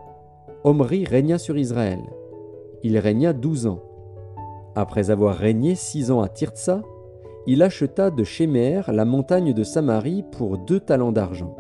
Omri 0.63 1.05
régna 1.05 1.37
sur 1.37 1.57
Israël. 1.57 2.01
Il 2.81 2.97
régna 2.97 3.33
douze 3.33 3.67
ans. 3.67 3.83
Après 4.75 5.11
avoir 5.11 5.35
régné 5.35 5.75
six 5.75 6.09
ans 6.09 6.21
à 6.21 6.29
Tirtsa, 6.29 6.81
il 7.45 7.61
acheta 7.61 8.09
de 8.09 8.23
Shemer 8.23 8.81
la 8.87 9.05
montagne 9.05 9.53
de 9.53 9.63
Samarie 9.63 10.23
pour 10.31 10.57
deux 10.57 10.79
talents 10.79 11.11
d'argent. 11.11 11.55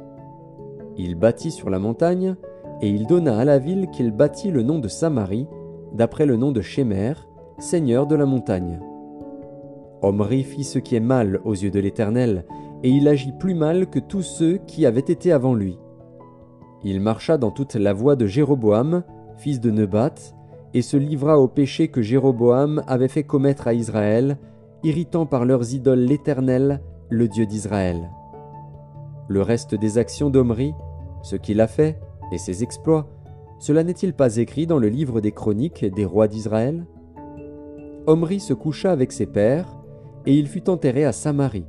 Il 0.97 1.15
bâtit 1.15 1.51
sur 1.51 1.69
la 1.69 1.79
montagne, 1.79 2.35
et 2.81 2.89
il 2.89 3.05
donna 3.05 3.37
à 3.37 3.45
la 3.45 3.59
ville 3.59 3.89
qu'il 3.91 4.11
bâtit 4.11 4.49
le 4.49 4.63
nom 4.63 4.79
de 4.79 4.87
Samarie, 4.87 5.47
d'après 5.93 6.25
le 6.25 6.35
nom 6.35 6.51
de 6.51 6.61
Shemer, 6.61 7.13
seigneur 7.59 8.07
de 8.07 8.15
la 8.15 8.25
montagne. 8.25 8.79
Omri 10.01 10.43
fit 10.43 10.63
ce 10.63 10.79
qui 10.79 10.95
est 10.95 10.99
mal 10.99 11.39
aux 11.45 11.53
yeux 11.53 11.71
de 11.71 11.79
l'Éternel, 11.79 12.45
et 12.83 12.89
il 12.89 13.07
agit 13.07 13.31
plus 13.31 13.53
mal 13.53 13.89
que 13.89 13.99
tous 13.99 14.21
ceux 14.21 14.57
qui 14.57 14.85
avaient 14.85 14.99
été 14.99 15.31
avant 15.31 15.53
lui. 15.53 15.77
Il 16.83 16.99
marcha 16.99 17.37
dans 17.37 17.51
toute 17.51 17.75
la 17.75 17.93
voie 17.93 18.17
de 18.17 18.27
Jéroboam, 18.27 19.03
fils 19.37 19.61
de 19.61 19.71
Nebat, 19.71 20.15
et 20.73 20.81
se 20.81 20.97
livra 20.97 21.39
au 21.39 21.47
péché 21.47 21.87
que 21.87 22.01
Jéroboam 22.01 22.83
avait 22.87 23.07
fait 23.07 23.23
commettre 23.23 23.67
à 23.67 23.73
Israël, 23.73 24.37
irritant 24.83 25.25
par 25.25 25.45
leurs 25.45 25.73
idoles 25.73 25.99
l'Éternel, 25.99 26.81
le 27.09 27.27
Dieu 27.29 27.45
d'Israël. 27.45 28.09
Le 29.29 29.41
reste 29.41 29.75
des 29.75 29.97
actions 29.97 30.29
d'Omri, 30.29 30.73
ce 31.21 31.37
qu'il 31.37 31.61
a 31.61 31.67
fait, 31.67 31.99
et 32.33 32.37
ses 32.37 32.63
exploits, 32.63 33.07
cela 33.63 33.85
n'est-il 33.85 34.13
pas 34.13 34.35
écrit 34.35 34.67
dans 34.67 34.77
le 34.77 34.89
livre 34.89 35.21
des 35.21 35.31
chroniques 35.31 35.85
des 35.85 36.03
rois 36.03 36.27
d'Israël? 36.27 36.85
Omri 38.07 38.41
se 38.41 38.53
coucha 38.53 38.91
avec 38.91 39.13
ses 39.13 39.25
pères, 39.25 39.79
et 40.25 40.35
il 40.35 40.47
fut 40.47 40.69
enterré 40.69 41.05
à 41.05 41.13
Samarie. 41.13 41.65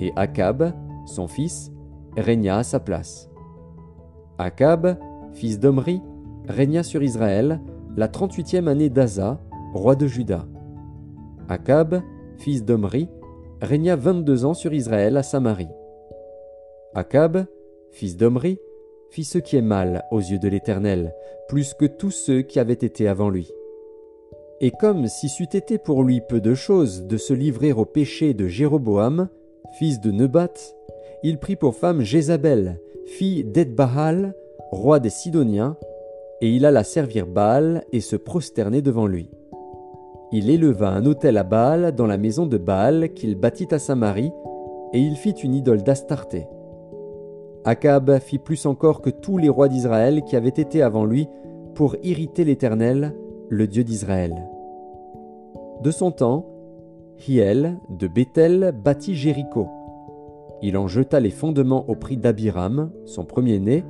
Et 0.00 0.14
Akab, 0.16 0.72
son 1.04 1.28
fils, 1.28 1.72
régna 2.16 2.56
à 2.56 2.62
sa 2.62 2.80
place. 2.80 3.28
Akab, 4.38 4.96
fils 5.34 5.60
d'Omri, 5.60 6.00
régna 6.48 6.82
sur 6.82 7.02
Israël 7.02 7.60
la 7.98 8.08
trente-huitième 8.08 8.66
année 8.66 8.88
d'Asa, 8.88 9.42
roi 9.74 9.96
de 9.96 10.06
Juda. 10.06 10.46
Akab, 11.50 12.00
fils 12.38 12.64
d'Omri, 12.64 13.10
régna 13.60 13.94
vingt-deux 13.94 14.46
ans 14.46 14.54
sur 14.54 14.72
Israël 14.72 15.18
à 15.18 15.22
Samarie. 15.22 15.68
Akab, 16.94 17.44
fils 17.90 18.16
d'Omri, 18.16 18.58
fit 19.10 19.24
ce 19.24 19.38
qui 19.38 19.56
est 19.56 19.62
mal 19.62 20.04
aux 20.10 20.20
yeux 20.20 20.38
de 20.38 20.48
l'Éternel, 20.48 21.14
plus 21.48 21.74
que 21.74 21.86
tous 21.86 22.12
ceux 22.12 22.42
qui 22.42 22.60
avaient 22.60 22.72
été 22.72 23.08
avant 23.08 23.28
lui. 23.28 23.50
Et 24.60 24.70
comme 24.70 25.06
si 25.08 25.28
c'eût 25.28 25.48
été 25.52 25.78
pour 25.78 26.04
lui 26.04 26.20
peu 26.20 26.40
de 26.40 26.54
chose 26.54 27.06
de 27.06 27.16
se 27.16 27.32
livrer 27.32 27.72
au 27.72 27.84
péché 27.84 28.34
de 28.34 28.46
Jéroboam, 28.46 29.28
fils 29.78 30.00
de 30.00 30.10
Nebat, 30.10 30.52
il 31.22 31.38
prit 31.38 31.56
pour 31.56 31.74
femme 31.74 32.02
Jézabel, 32.02 32.80
fille 33.06 33.44
d'Edbahal, 33.44 34.34
roi 34.70 35.00
des 35.00 35.10
Sidoniens, 35.10 35.76
et 36.40 36.50
il 36.50 36.64
alla 36.64 36.84
servir 36.84 37.26
Baal 37.26 37.84
et 37.92 38.00
se 38.00 38.16
prosterner 38.16 38.82
devant 38.82 39.06
lui. 39.06 39.30
Il 40.32 40.48
éleva 40.48 40.90
un 40.90 41.04
autel 41.06 41.36
à 41.36 41.42
Baal 41.42 41.92
dans 41.92 42.06
la 42.06 42.16
maison 42.16 42.46
de 42.46 42.56
Baal 42.56 43.12
qu'il 43.14 43.34
bâtit 43.34 43.74
à 43.74 43.78
Samarie, 43.78 44.32
et 44.92 44.98
il 44.98 45.16
fit 45.16 45.30
une 45.30 45.54
idole 45.54 45.82
d'Astarté. 45.82 46.46
Akab 47.64 48.18
fit 48.20 48.38
plus 48.38 48.66
encore 48.66 49.02
que 49.02 49.10
tous 49.10 49.36
les 49.36 49.48
rois 49.48 49.68
d'Israël 49.68 50.22
qui 50.22 50.36
avaient 50.36 50.48
été 50.48 50.82
avant 50.82 51.04
lui 51.04 51.28
pour 51.74 51.96
irriter 52.02 52.44
l'Éternel, 52.44 53.14
le 53.48 53.66
Dieu 53.66 53.84
d'Israël. 53.84 54.48
De 55.82 55.90
son 55.90 56.10
temps, 56.10 56.46
Hiel 57.26 57.78
de 57.90 58.06
Bethel 58.06 58.72
bâtit 58.72 59.14
Jéricho. 59.14 59.68
Il 60.62 60.76
en 60.76 60.88
jeta 60.88 61.20
les 61.20 61.30
fondements 61.30 61.88
au 61.88 61.94
prix 61.94 62.16
d'Abiram, 62.16 62.90
son 63.04 63.24
premier-né, 63.24 63.84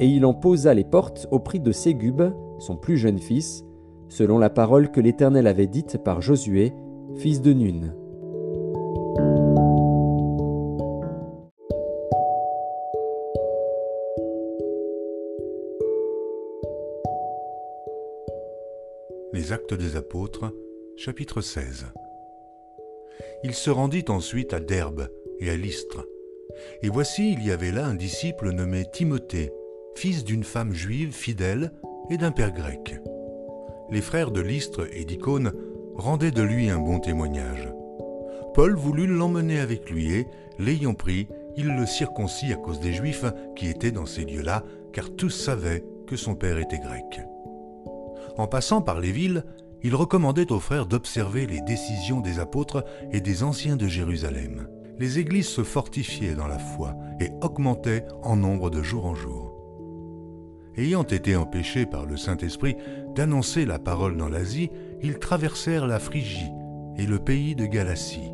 et 0.00 0.06
il 0.06 0.24
en 0.24 0.34
posa 0.34 0.74
les 0.74 0.84
portes 0.84 1.26
au 1.30 1.38
prix 1.38 1.60
de 1.60 1.72
Ségub, 1.72 2.22
son 2.58 2.76
plus 2.76 2.96
jeune 2.96 3.18
fils, 3.18 3.64
selon 4.08 4.38
la 4.38 4.50
parole 4.50 4.90
que 4.90 5.00
l'Éternel 5.00 5.46
avait 5.46 5.66
dite 5.66 5.98
par 5.98 6.20
Josué, 6.20 6.72
fils 7.16 7.40
de 7.40 7.52
Nun. 7.52 7.94
Des 19.76 19.96
Apôtres, 19.96 20.52
chapitre 20.96 21.40
16 21.40 21.86
Il 23.42 23.54
se 23.54 23.70
rendit 23.70 24.04
ensuite 24.08 24.52
à 24.52 24.60
Derbe 24.60 25.08
et 25.40 25.48
à 25.50 25.56
Lystre. 25.56 26.06
Et 26.82 26.90
voici, 26.90 27.32
il 27.32 27.44
y 27.44 27.50
avait 27.50 27.72
là 27.72 27.86
un 27.86 27.94
disciple 27.94 28.50
nommé 28.50 28.84
Timothée, 28.92 29.50
fils 29.94 30.24
d'une 30.24 30.44
femme 30.44 30.74
juive 30.74 31.12
fidèle 31.12 31.72
et 32.10 32.18
d'un 32.18 32.32
père 32.32 32.52
grec. 32.52 33.00
Les 33.90 34.02
frères 34.02 34.30
de 34.30 34.42
Lystre 34.42 34.86
et 34.92 35.06
d'Icône 35.06 35.52
rendaient 35.94 36.30
de 36.30 36.42
lui 36.42 36.68
un 36.68 36.78
bon 36.78 36.98
témoignage. 36.98 37.72
Paul 38.54 38.76
voulut 38.76 39.06
l'emmener 39.06 39.58
avec 39.58 39.88
lui 39.90 40.12
et, 40.12 40.26
l'ayant 40.58 40.94
pris, 40.94 41.28
il 41.56 41.74
le 41.74 41.86
circoncit 41.86 42.52
à 42.52 42.56
cause 42.56 42.80
des 42.80 42.92
Juifs 42.92 43.24
qui 43.56 43.68
étaient 43.68 43.90
dans 43.90 44.06
ces 44.06 44.24
lieux-là, 44.24 44.64
car 44.92 45.10
tous 45.16 45.30
savaient 45.30 45.82
que 46.06 46.16
son 46.16 46.34
père 46.34 46.58
était 46.58 46.78
grec. 46.78 47.22
En 48.36 48.46
passant 48.46 48.80
par 48.80 49.00
les 49.00 49.12
villes, 49.12 49.44
il 49.84 49.94
recommandait 49.94 50.52
aux 50.52 50.60
frères 50.60 50.86
d'observer 50.86 51.46
les 51.46 51.60
décisions 51.60 52.20
des 52.20 52.38
apôtres 52.38 52.84
et 53.10 53.20
des 53.20 53.42
anciens 53.42 53.76
de 53.76 53.88
Jérusalem. 53.88 54.68
Les 54.98 55.18
églises 55.18 55.48
se 55.48 55.64
fortifiaient 55.64 56.34
dans 56.34 56.46
la 56.46 56.58
foi 56.58 56.94
et 57.20 57.30
augmentaient 57.40 58.04
en 58.22 58.36
nombre 58.36 58.70
de 58.70 58.82
jour 58.82 59.06
en 59.06 59.14
jour. 59.14 59.58
Ayant 60.76 61.02
été 61.02 61.36
empêchés 61.36 61.84
par 61.84 62.06
le 62.06 62.16
Saint-Esprit 62.16 62.76
d'annoncer 63.14 63.66
la 63.66 63.78
parole 63.78 64.16
dans 64.16 64.28
l'Asie, 64.28 64.70
ils 65.02 65.18
traversèrent 65.18 65.86
la 65.86 65.98
Phrygie 65.98 66.50
et 66.96 67.06
le 67.06 67.18
pays 67.18 67.54
de 67.54 67.66
Galatie. 67.66 68.32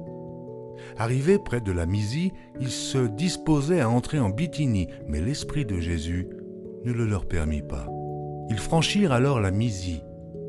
Arrivés 0.98 1.38
près 1.38 1.60
de 1.60 1.72
la 1.72 1.86
Mysie, 1.86 2.32
ils 2.60 2.70
se 2.70 2.98
disposaient 2.98 3.80
à 3.80 3.88
entrer 3.88 4.18
en 4.18 4.30
Bithynie, 4.30 4.88
mais 5.06 5.20
l'Esprit 5.20 5.64
de 5.64 5.80
Jésus 5.80 6.28
ne 6.84 6.92
le 6.92 7.06
leur 7.06 7.26
permit 7.26 7.62
pas. 7.62 7.88
Ils 8.50 8.58
franchirent 8.58 9.12
alors 9.12 9.40
la 9.40 9.50
Mysie 9.50 10.02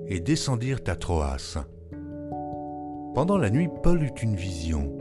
et 0.10 0.20
descendirent 0.20 0.82
à 0.88 0.96
Troas. 0.96 1.66
Pendant 3.16 3.38
la 3.38 3.50
nuit, 3.50 3.70
Paul 3.84 4.04
eut 4.04 4.14
une 4.22 4.36
vision. 4.36 4.98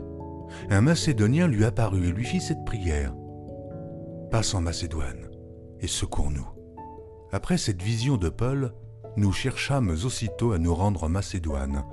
Un 0.69 0.81
Macédonien 0.81 1.47
lui 1.47 1.65
apparut 1.65 2.07
et 2.07 2.11
lui 2.11 2.25
fit 2.25 2.41
cette 2.41 2.65
prière. 2.65 3.13
Passe 4.31 4.53
en 4.53 4.61
Macédoine 4.61 5.29
et 5.79 5.87
secours-nous. 5.87 6.47
Après 7.31 7.57
cette 7.57 7.81
vision 7.81 8.17
de 8.17 8.29
Paul, 8.29 8.73
nous 9.15 9.31
cherchâmes 9.31 9.89
aussitôt 9.89 10.51
à 10.51 10.57
nous 10.57 10.73
rendre 10.73 11.03
en 11.03 11.09
Macédoine, 11.09 11.83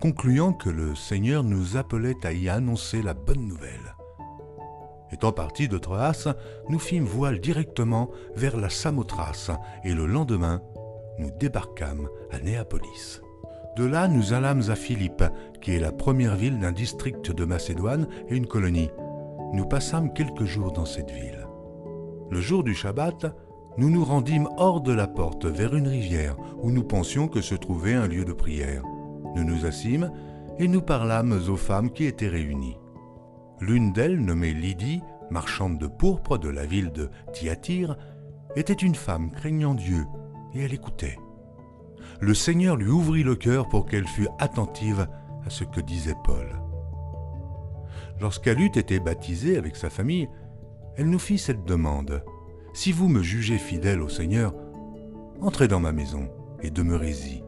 concluant 0.00 0.52
que 0.52 0.70
le 0.70 0.94
Seigneur 0.94 1.44
nous 1.44 1.76
appelait 1.76 2.16
à 2.24 2.32
y 2.32 2.48
annoncer 2.48 3.02
la 3.02 3.14
bonne 3.14 3.46
nouvelle. 3.46 3.94
Étant 5.12 5.32
partis 5.32 5.68
de 5.68 5.78
Troas, 5.78 6.34
nous 6.68 6.78
fîmes 6.78 7.04
voile 7.04 7.40
directement 7.40 8.10
vers 8.34 8.56
la 8.56 8.70
Samothrace 8.70 9.50
et 9.84 9.94
le 9.94 10.06
lendemain, 10.06 10.60
nous 11.18 11.30
débarquâmes 11.30 12.08
à 12.30 12.38
Néapolis. 12.38 13.20
De 13.76 13.84
là, 13.84 14.06
nous 14.06 14.32
allâmes 14.32 14.62
à 14.68 14.76
Philippe, 14.76 15.24
qui 15.60 15.72
est 15.72 15.80
la 15.80 15.90
première 15.90 16.36
ville 16.36 16.60
d'un 16.60 16.72
district 16.72 17.32
de 17.32 17.44
Macédoine 17.44 18.06
et 18.28 18.36
une 18.36 18.46
colonie. 18.46 18.90
Nous 19.52 19.66
passâmes 19.66 20.12
quelques 20.12 20.44
jours 20.44 20.72
dans 20.72 20.84
cette 20.84 21.10
ville. 21.10 21.46
Le 22.30 22.40
jour 22.40 22.62
du 22.62 22.74
Shabbat, 22.74 23.26
nous 23.76 23.90
nous 23.90 24.04
rendîmes 24.04 24.48
hors 24.56 24.80
de 24.80 24.92
la 24.92 25.08
porte 25.08 25.46
vers 25.46 25.74
une 25.74 25.88
rivière 25.88 26.36
où 26.62 26.70
nous 26.70 26.84
pensions 26.84 27.26
que 27.26 27.40
se 27.40 27.56
trouvait 27.56 27.94
un 27.94 28.06
lieu 28.06 28.24
de 28.24 28.32
prière. 28.32 28.82
Nous 29.34 29.42
nous 29.42 29.66
assîmes 29.66 30.12
et 30.58 30.68
nous 30.68 30.82
parlâmes 30.82 31.40
aux 31.48 31.56
femmes 31.56 31.90
qui 31.90 32.04
étaient 32.04 32.28
réunies. 32.28 32.78
L'une 33.60 33.92
d'elles, 33.92 34.20
nommée 34.20 34.52
Lydie, 34.52 35.02
marchande 35.30 35.78
de 35.78 35.88
pourpre 35.88 36.38
de 36.38 36.48
la 36.48 36.64
ville 36.64 36.92
de 36.92 37.10
Thyatire, 37.32 37.96
était 38.54 38.72
une 38.72 38.94
femme 38.94 39.32
craignant 39.32 39.74
Dieu 39.74 40.04
et 40.54 40.62
elle 40.62 40.74
écoutait. 40.74 41.18
Le 42.20 42.34
Seigneur 42.34 42.76
lui 42.76 42.90
ouvrit 42.90 43.22
le 43.22 43.34
cœur 43.34 43.68
pour 43.68 43.86
qu'elle 43.86 44.06
fût 44.06 44.28
attentive 44.38 45.08
à 45.44 45.50
ce 45.50 45.64
que 45.64 45.80
disait 45.80 46.16
Paul. 46.24 46.60
Lorsqu'elle 48.20 48.60
eut 48.60 48.66
été 48.66 49.00
baptisée 49.00 49.56
avec 49.56 49.76
sa 49.76 49.90
famille, 49.90 50.28
elle 50.96 51.10
nous 51.10 51.18
fit 51.18 51.38
cette 51.38 51.64
demande. 51.64 52.22
Si 52.72 52.92
vous 52.92 53.08
me 53.08 53.22
jugez 53.22 53.58
fidèle 53.58 54.00
au 54.00 54.08
Seigneur, 54.08 54.54
entrez 55.40 55.68
dans 55.68 55.80
ma 55.80 55.92
maison 55.92 56.28
et 56.62 56.70
demeurez-y. 56.70 57.42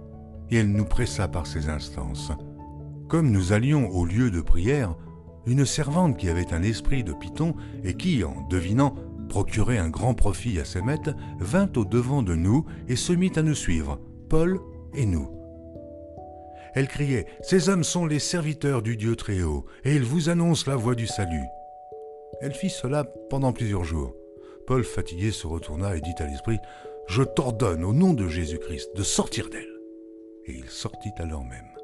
Et 0.50 0.56
elle 0.56 0.70
nous 0.70 0.84
pressa 0.84 1.28
par 1.28 1.46
ses 1.46 1.68
instances. 1.68 2.32
Comme 3.08 3.30
nous 3.30 3.52
allions 3.52 3.88
au 3.90 4.04
lieu 4.04 4.30
de 4.30 4.40
prière, 4.40 4.94
une 5.46 5.64
servante 5.64 6.16
qui 6.16 6.28
avait 6.28 6.52
un 6.52 6.62
esprit 6.62 7.04
de 7.04 7.12
python 7.12 7.54
et 7.84 7.94
qui, 7.94 8.24
en 8.24 8.46
devinant, 8.48 8.94
procurait 9.28 9.78
un 9.78 9.88
grand 9.88 10.14
profit 10.14 10.58
à 10.58 10.64
ses 10.64 10.82
maîtres, 10.82 11.14
vint 11.38 11.70
au 11.76 11.84
devant 11.84 12.22
de 12.22 12.34
nous 12.34 12.64
et 12.88 12.96
se 12.96 13.12
mit 13.12 13.32
à 13.36 13.42
nous 13.42 13.54
suivre, 13.54 14.00
Paul 14.28 14.60
et 14.94 15.06
nous. 15.06 15.30
Elle 16.74 16.88
criait 16.88 17.26
Ces 17.40 17.68
hommes 17.68 17.84
sont 17.84 18.06
les 18.06 18.18
serviteurs 18.18 18.82
du 18.82 18.96
Dieu 18.96 19.16
Très-Haut, 19.16 19.64
et 19.84 19.94
ils 19.94 20.04
vous 20.04 20.28
annoncent 20.28 20.70
la 20.70 20.76
voie 20.76 20.94
du 20.94 21.06
salut. 21.06 21.46
Elle 22.40 22.52
fit 22.52 22.70
cela 22.70 23.04
pendant 23.30 23.52
plusieurs 23.52 23.84
jours. 23.84 24.14
Paul, 24.66 24.84
fatigué, 24.84 25.30
se 25.30 25.46
retourna 25.46 25.96
et 25.96 26.00
dit 26.00 26.14
à 26.18 26.26
l'esprit 26.26 26.58
Je 27.06 27.22
t'ordonne 27.22 27.84
au 27.84 27.92
nom 27.92 28.12
de 28.12 28.28
Jésus-Christ 28.28 28.90
de 28.94 29.02
sortir 29.02 29.48
d'elle. 29.48 29.64
Et 30.46 30.52
il 30.52 30.68
sortit 30.68 31.12
alors 31.18 31.44
même. 31.44 31.75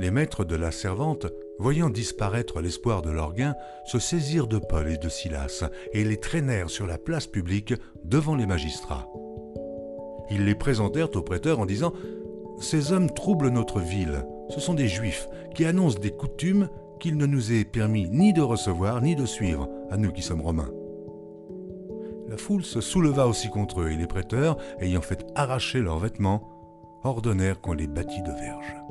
Les 0.00 0.12
maîtres 0.12 0.44
de 0.44 0.54
la 0.54 0.70
servante, 0.70 1.26
voyant 1.58 1.90
disparaître 1.90 2.60
l'espoir 2.60 3.02
de 3.02 3.10
leur 3.10 3.34
gain, 3.34 3.56
se 3.84 3.98
saisirent 3.98 4.46
de 4.46 4.58
Paul 4.58 4.88
et 4.88 4.96
de 4.96 5.08
Silas 5.08 5.64
et 5.92 6.04
les 6.04 6.18
traînèrent 6.18 6.70
sur 6.70 6.86
la 6.86 6.98
place 6.98 7.26
publique 7.26 7.74
devant 8.04 8.36
les 8.36 8.46
magistrats. 8.46 9.08
Ils 10.30 10.44
les 10.44 10.54
présentèrent 10.54 11.14
au 11.16 11.22
prêteur 11.22 11.58
en 11.58 11.66
disant 11.66 11.92
Ces 12.60 12.92
hommes 12.92 13.10
troublent 13.10 13.48
notre 13.50 13.80
ville. 13.80 14.24
Ce 14.50 14.60
sont 14.60 14.74
des 14.74 14.88
juifs 14.88 15.28
qui 15.54 15.64
annoncent 15.64 15.98
des 15.98 16.12
coutumes 16.12 16.68
qu'il 17.00 17.16
ne 17.16 17.26
nous 17.26 17.52
est 17.52 17.64
permis 17.64 18.08
ni 18.08 18.32
de 18.32 18.40
recevoir 18.40 19.02
ni 19.02 19.16
de 19.16 19.26
suivre, 19.26 19.68
à 19.90 19.96
nous 19.96 20.12
qui 20.12 20.22
sommes 20.22 20.42
romains. 20.42 20.70
La 22.28 22.36
foule 22.36 22.64
se 22.64 22.80
souleva 22.80 23.26
aussi 23.26 23.48
contre 23.48 23.80
eux, 23.80 23.90
et 23.90 23.96
les 23.96 24.06
prêteurs, 24.06 24.58
ayant 24.80 25.00
fait 25.00 25.26
arracher 25.34 25.80
leurs 25.80 25.98
vêtements, 25.98 26.48
ordonnèrent 27.04 27.60
qu'on 27.60 27.72
les 27.72 27.86
bâtît 27.86 28.22
de 28.22 28.32
verges. 28.32 28.87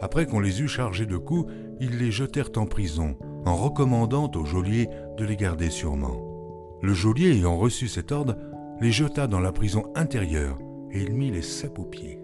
Après 0.00 0.26
qu'on 0.26 0.40
les 0.40 0.62
eut 0.62 0.68
chargés 0.68 1.06
de 1.06 1.16
coups, 1.16 1.52
ils 1.80 1.98
les 1.98 2.10
jetèrent 2.10 2.50
en 2.56 2.66
prison, 2.66 3.16
en 3.44 3.56
recommandant 3.56 4.30
au 4.34 4.44
geôlier 4.44 4.88
de 5.16 5.24
les 5.24 5.36
garder 5.36 5.70
sûrement. 5.70 6.78
Le 6.82 6.94
geôlier 6.94 7.32
ayant 7.32 7.56
reçu 7.56 7.88
cet 7.88 8.10
ordre, 8.10 8.36
les 8.80 8.92
jeta 8.92 9.26
dans 9.26 9.40
la 9.40 9.52
prison 9.52 9.84
intérieure, 9.94 10.58
et 10.90 11.02
il 11.02 11.14
mit 11.14 11.30
les 11.30 11.42
cèpes 11.42 11.78
aux 11.78 11.84
pieds. 11.84 12.20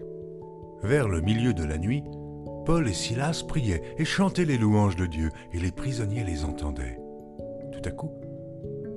Vers 0.82 1.08
le 1.08 1.20
milieu 1.20 1.52
de 1.52 1.64
la 1.64 1.78
nuit, 1.78 2.02
Paul 2.64 2.88
et 2.88 2.94
Silas 2.94 3.44
priaient 3.46 3.82
et 3.98 4.04
chantaient 4.04 4.44
les 4.44 4.58
louanges 4.58 4.96
de 4.96 5.06
Dieu, 5.06 5.30
et 5.52 5.58
les 5.58 5.70
prisonniers 5.70 6.24
les 6.24 6.44
entendaient. 6.44 6.98
Tout 7.72 7.82
à 7.84 7.90
coup, 7.90 8.10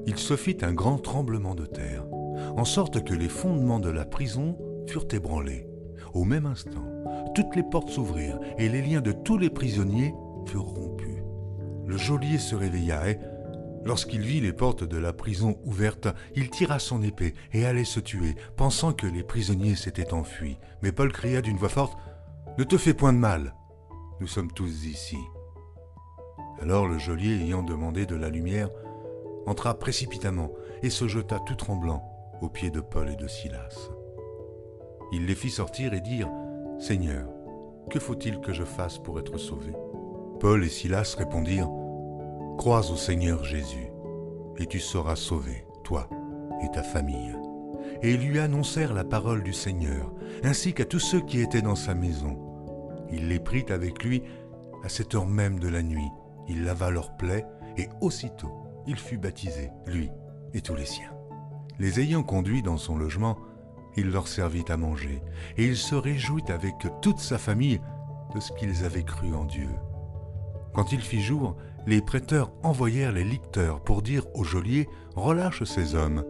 il 0.07 0.17
se 0.17 0.35
fit 0.35 0.57
un 0.61 0.73
grand 0.73 0.97
tremblement 0.97 1.55
de 1.55 1.65
terre, 1.65 2.05
en 2.55 2.65
sorte 2.65 3.03
que 3.03 3.13
les 3.13 3.29
fondements 3.29 3.79
de 3.79 3.89
la 3.89 4.05
prison 4.05 4.57
furent 4.87 5.07
ébranlés. 5.11 5.68
Au 6.13 6.23
même 6.23 6.45
instant, 6.45 6.85
toutes 7.35 7.55
les 7.55 7.63
portes 7.63 7.89
s'ouvrirent 7.89 8.39
et 8.57 8.69
les 8.69 8.81
liens 8.81 9.01
de 9.01 9.11
tous 9.11 9.37
les 9.37 9.49
prisonniers 9.49 10.13
furent 10.45 10.63
rompus. 10.63 11.23
Le 11.85 11.97
geôlier 11.97 12.37
se 12.37 12.55
réveilla 12.55 13.09
et, 13.09 13.19
lorsqu'il 13.83 14.21
vit 14.21 14.41
les 14.41 14.53
portes 14.53 14.83
de 14.83 14.97
la 14.97 15.13
prison 15.13 15.57
ouvertes, 15.65 16.07
il 16.35 16.49
tira 16.49 16.79
son 16.79 17.01
épée 17.01 17.33
et 17.53 17.65
allait 17.65 17.83
se 17.83 17.99
tuer, 17.99 18.35
pensant 18.57 18.93
que 18.93 19.07
les 19.07 19.23
prisonniers 19.23 19.75
s'étaient 19.75 20.13
enfuis. 20.13 20.57
Mais 20.81 20.91
Paul 20.91 21.11
cria 21.11 21.41
d'une 21.41 21.57
voix 21.57 21.69
forte 21.69 21.97
Ne 22.57 22.63
te 22.63 22.77
fais 22.77 22.93
point 22.93 23.13
de 23.13 23.17
mal, 23.17 23.53
nous 24.19 24.27
sommes 24.27 24.51
tous 24.51 24.85
ici. 24.85 25.17
Alors 26.61 26.87
le 26.87 26.97
geôlier, 26.97 27.41
ayant 27.41 27.63
demandé 27.63 28.05
de 28.05 28.15
la 28.15 28.29
lumière, 28.29 28.69
entra 29.45 29.79
précipitamment 29.79 30.51
et 30.83 30.89
se 30.89 31.07
jeta 31.07 31.39
tout 31.45 31.55
tremblant 31.55 32.03
aux 32.41 32.49
pieds 32.49 32.71
de 32.71 32.81
Paul 32.81 33.09
et 33.09 33.15
de 33.15 33.27
Silas. 33.27 33.89
Il 35.11 35.25
les 35.25 35.35
fit 35.35 35.49
sortir 35.49 35.93
et 35.93 36.01
dire 36.01 36.29
Seigneur, 36.79 37.27
que 37.89 37.99
faut-il 37.99 38.39
que 38.39 38.53
je 38.53 38.63
fasse 38.63 38.97
pour 38.99 39.19
être 39.19 39.37
sauvé? 39.37 39.73
Paul 40.39 40.63
et 40.63 40.69
Silas 40.69 41.15
répondirent 41.17 41.71
Crois 42.57 42.91
au 42.91 42.95
Seigneur 42.95 43.43
Jésus, 43.43 43.89
et 44.57 44.65
tu 44.65 44.79
seras 44.79 45.15
sauvé, 45.15 45.65
toi 45.83 46.09
et 46.63 46.69
ta 46.71 46.83
famille. 46.83 47.35
Et 48.01 48.13
ils 48.13 48.21
lui 48.21 48.39
annoncèrent 48.39 48.93
la 48.93 49.03
parole 49.03 49.43
du 49.43 49.53
Seigneur, 49.53 50.13
ainsi 50.43 50.73
qu'à 50.73 50.85
tous 50.85 50.99
ceux 50.99 51.21
qui 51.21 51.41
étaient 51.41 51.61
dans 51.61 51.75
sa 51.75 51.95
maison. 51.95 52.37
Il 53.11 53.27
les 53.29 53.39
prit 53.39 53.65
avec 53.69 54.03
lui 54.03 54.23
à 54.83 54.89
cette 54.89 55.15
heure 55.15 55.25
même 55.25 55.59
de 55.59 55.67
la 55.67 55.81
nuit. 55.81 56.11
Il 56.47 56.63
lava 56.63 56.89
leurs 56.89 57.17
plaies, 57.17 57.45
et 57.77 57.89
aussitôt 58.01 58.51
il 58.87 58.97
fut 58.97 59.17
baptisé, 59.17 59.71
lui 59.85 60.09
et 60.53 60.61
tous 60.61 60.75
les 60.75 60.85
siens. 60.85 61.11
Les 61.79 61.99
ayant 61.99 62.23
conduits 62.23 62.63
dans 62.63 62.77
son 62.77 62.97
logement, 62.97 63.37
il 63.99 64.11
leur 64.11 64.27
servit 64.27 64.65
à 64.69 64.77
manger, 64.77 65.21
et 65.57 65.65
il 65.65 65.77
se 65.77 65.95
réjouit 65.95 66.49
avec 66.49 66.75
toute 67.01 67.19
sa 67.19 67.37
famille 67.37 67.79
de 68.33 68.39
ce 68.39 68.51
qu'ils 68.53 68.85
avaient 68.85 69.03
cru 69.03 69.33
en 69.33 69.45
Dieu. 69.45 69.69
Quand 70.73 70.91
il 70.91 71.01
fit 71.01 71.21
jour, 71.21 71.55
les 71.87 72.01
prêteurs 72.01 72.51
envoyèrent 72.63 73.11
les 73.11 73.23
licteurs 73.23 73.81
pour 73.81 74.01
dire 74.01 74.25
au 74.35 74.43
geôlier 74.43 74.87
Relâche 75.15 75.63
ces 75.63 75.95
hommes. 75.95 76.23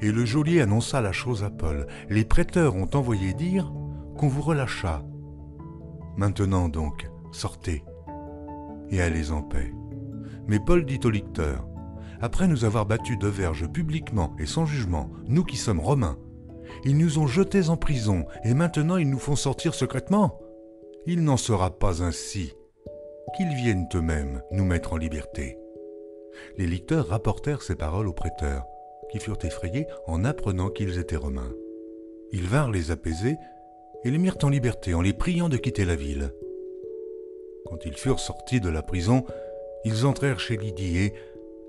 Et 0.00 0.10
le 0.10 0.24
geôlier 0.24 0.62
annonça 0.62 1.00
la 1.00 1.12
chose 1.12 1.44
à 1.44 1.50
Paul. 1.50 1.86
Les 2.08 2.24
prêteurs 2.24 2.74
ont 2.74 2.88
envoyé 2.94 3.34
dire 3.34 3.70
qu'on 4.16 4.28
vous 4.28 4.42
relâcha. 4.42 5.02
Maintenant 6.16 6.68
donc, 6.68 7.10
sortez 7.32 7.84
et 8.90 9.00
allez 9.00 9.30
en 9.30 9.42
paix. 9.42 9.72
Mais 10.46 10.58
Paul 10.58 10.84
dit 10.84 11.00
au 11.04 11.10
licteur 11.10 11.66
Après 12.20 12.48
nous 12.48 12.64
avoir 12.64 12.86
battus 12.86 13.18
de 13.18 13.28
verge 13.28 13.70
publiquement 13.70 14.34
et 14.38 14.46
sans 14.46 14.66
jugement, 14.66 15.10
nous 15.28 15.44
qui 15.44 15.56
sommes 15.56 15.80
romains, 15.80 16.18
ils 16.84 16.96
nous 16.96 17.18
ont 17.18 17.26
jetés 17.26 17.68
en 17.68 17.76
prison, 17.76 18.26
et 18.44 18.54
maintenant 18.54 18.96
ils 18.96 19.08
nous 19.08 19.18
font 19.18 19.36
sortir 19.36 19.74
secrètement. 19.74 20.40
Il 21.06 21.22
n'en 21.24 21.36
sera 21.36 21.70
pas 21.70 22.02
ainsi. 22.02 22.54
Qu'ils 23.36 23.54
viennent 23.54 23.88
eux-mêmes 23.94 24.42
nous 24.50 24.64
mettre 24.64 24.92
en 24.92 24.96
liberté. 24.96 25.56
Les 26.56 26.66
licteurs 26.66 27.08
rapportèrent 27.08 27.62
ces 27.62 27.76
paroles 27.76 28.08
aux 28.08 28.12
prêteurs, 28.12 28.64
qui 29.10 29.18
furent 29.18 29.38
effrayés 29.42 29.86
en 30.06 30.24
apprenant 30.24 30.70
qu'ils 30.70 30.98
étaient 30.98 31.16
romains. 31.16 31.52
Ils 32.32 32.46
vinrent 32.46 32.70
les 32.70 32.90
apaiser 32.90 33.36
et 34.04 34.10
les 34.10 34.18
mirent 34.18 34.38
en 34.42 34.48
liberté 34.48 34.94
en 34.94 35.00
les 35.00 35.12
priant 35.12 35.48
de 35.48 35.56
quitter 35.56 35.84
la 35.84 35.96
ville. 35.96 36.32
Quand 37.66 37.84
ils 37.84 37.96
furent 37.96 38.20
sortis 38.20 38.60
de 38.60 38.68
la 38.68 38.82
prison, 38.82 39.24
ils 39.84 40.06
entrèrent 40.06 40.40
chez 40.40 40.56
Lydie 40.56 40.98
et, 40.98 41.14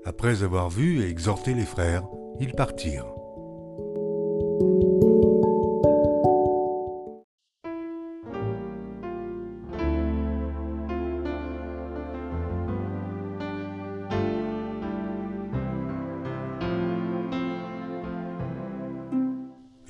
après 0.04 0.42
avoir 0.42 0.68
vu 0.68 1.02
et 1.02 1.08
exhorté 1.08 1.54
les 1.54 1.64
frères, 1.64 2.04
ils 2.40 2.52
partirent. 2.52 3.06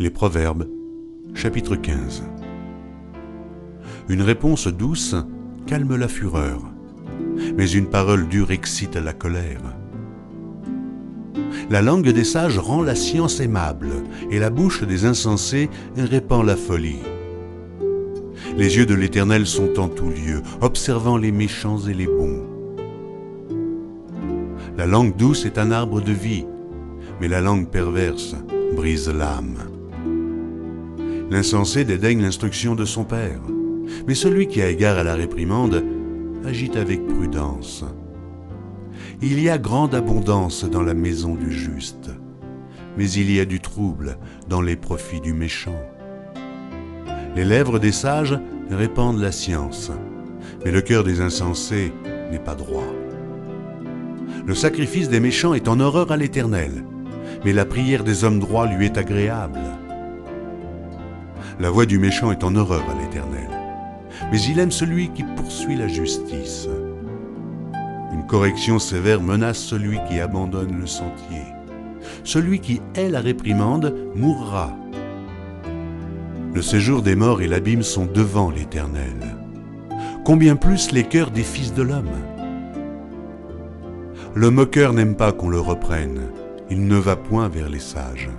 Les 0.02 0.10
Proverbes, 0.10 0.68
chapitre 1.32 1.76
15 1.76 2.24
Une 4.08 4.22
réponse 4.22 4.66
douce 4.66 5.14
calme 5.68 5.94
la 5.94 6.08
fureur, 6.08 6.60
mais 7.56 7.70
une 7.70 7.88
parole 7.88 8.26
dure 8.26 8.50
excite 8.50 8.96
la 8.96 9.12
colère. 9.12 9.81
La 11.70 11.82
langue 11.82 12.10
des 12.10 12.24
sages 12.24 12.58
rend 12.58 12.82
la 12.82 12.94
science 12.94 13.40
aimable, 13.40 13.90
et 14.30 14.38
la 14.38 14.50
bouche 14.50 14.82
des 14.82 15.04
insensés 15.04 15.70
répand 15.96 16.44
la 16.44 16.56
folie. 16.56 17.02
Les 18.56 18.76
yeux 18.76 18.86
de 18.86 18.94
l'Éternel 18.94 19.46
sont 19.46 19.78
en 19.78 19.88
tout 19.88 20.10
lieu, 20.10 20.42
observant 20.60 21.16
les 21.16 21.32
méchants 21.32 21.78
et 21.78 21.94
les 21.94 22.06
bons. 22.06 22.42
La 24.76 24.86
langue 24.86 25.16
douce 25.16 25.46
est 25.46 25.58
un 25.58 25.70
arbre 25.70 26.00
de 26.00 26.12
vie, 26.12 26.46
mais 27.20 27.28
la 27.28 27.40
langue 27.40 27.68
perverse 27.68 28.34
brise 28.74 29.08
l'âme. 29.08 29.58
L'insensé 31.30 31.84
dédaigne 31.84 32.20
l'instruction 32.20 32.74
de 32.74 32.84
son 32.84 33.04
père, 33.04 33.40
Mais 34.06 34.14
celui 34.14 34.48
qui 34.48 34.62
a 34.62 34.70
égard 34.70 34.98
à 34.98 35.02
la 35.02 35.14
réprimande 35.14 35.84
agit 36.44 36.76
avec 36.76 37.06
prudence. 37.06 37.84
Il 39.24 39.40
y 39.40 39.48
a 39.48 39.56
grande 39.56 39.94
abondance 39.94 40.64
dans 40.64 40.82
la 40.82 40.94
maison 40.94 41.36
du 41.36 41.52
juste, 41.52 42.10
mais 42.98 43.08
il 43.08 43.30
y 43.30 43.38
a 43.38 43.44
du 43.44 43.60
trouble 43.60 44.18
dans 44.48 44.60
les 44.60 44.74
profits 44.74 45.20
du 45.20 45.32
méchant. 45.32 45.80
Les 47.36 47.44
lèvres 47.44 47.78
des 47.78 47.92
sages 47.92 48.36
répandent 48.68 49.20
la 49.20 49.30
science, 49.30 49.92
mais 50.64 50.72
le 50.72 50.80
cœur 50.80 51.04
des 51.04 51.20
insensés 51.20 51.92
n'est 52.32 52.40
pas 52.40 52.56
droit. 52.56 52.92
Le 54.44 54.56
sacrifice 54.56 55.08
des 55.08 55.20
méchants 55.20 55.54
est 55.54 55.68
en 55.68 55.78
horreur 55.78 56.10
à 56.10 56.16
l'Éternel, 56.16 56.84
mais 57.44 57.52
la 57.52 57.64
prière 57.64 58.02
des 58.02 58.24
hommes 58.24 58.40
droits 58.40 58.66
lui 58.66 58.86
est 58.86 58.98
agréable. 58.98 59.60
La 61.60 61.70
voix 61.70 61.86
du 61.86 62.00
méchant 62.00 62.32
est 62.32 62.42
en 62.42 62.56
horreur 62.56 62.84
à 62.90 63.00
l'Éternel, 63.00 63.50
mais 64.32 64.42
il 64.42 64.58
aime 64.58 64.72
celui 64.72 65.10
qui 65.10 65.22
poursuit 65.22 65.76
la 65.76 65.86
justice. 65.86 66.66
Correction 68.32 68.78
sévère 68.78 69.20
menace 69.20 69.58
celui 69.58 69.98
qui 70.08 70.18
abandonne 70.18 70.80
le 70.80 70.86
sentier. 70.86 71.42
Celui 72.24 72.60
qui 72.60 72.80
hait 72.94 73.10
la 73.10 73.20
réprimande 73.20 73.94
mourra. 74.14 74.74
Le 76.54 76.62
séjour 76.62 77.02
des 77.02 77.14
morts 77.14 77.42
et 77.42 77.46
l'abîme 77.46 77.82
sont 77.82 78.06
devant 78.06 78.50
l'Éternel. 78.50 79.36
Combien 80.24 80.56
plus 80.56 80.92
les 80.92 81.04
cœurs 81.04 81.30
des 81.30 81.42
fils 81.42 81.74
de 81.74 81.82
l'homme 81.82 82.08
Le 84.32 84.48
moqueur 84.48 84.94
n'aime 84.94 85.14
pas 85.14 85.32
qu'on 85.32 85.50
le 85.50 85.60
reprenne, 85.60 86.22
il 86.70 86.86
ne 86.86 86.96
va 86.96 87.16
point 87.16 87.50
vers 87.50 87.68
les 87.68 87.80
sages. 87.80 88.30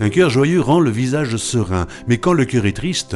Un 0.00 0.08
cœur 0.08 0.30
joyeux 0.30 0.62
rend 0.62 0.80
le 0.80 0.88
visage 0.88 1.36
serein, 1.36 1.86
mais 2.08 2.16
quand 2.16 2.32
le 2.32 2.46
cœur 2.46 2.64
est 2.64 2.76
triste, 2.76 3.14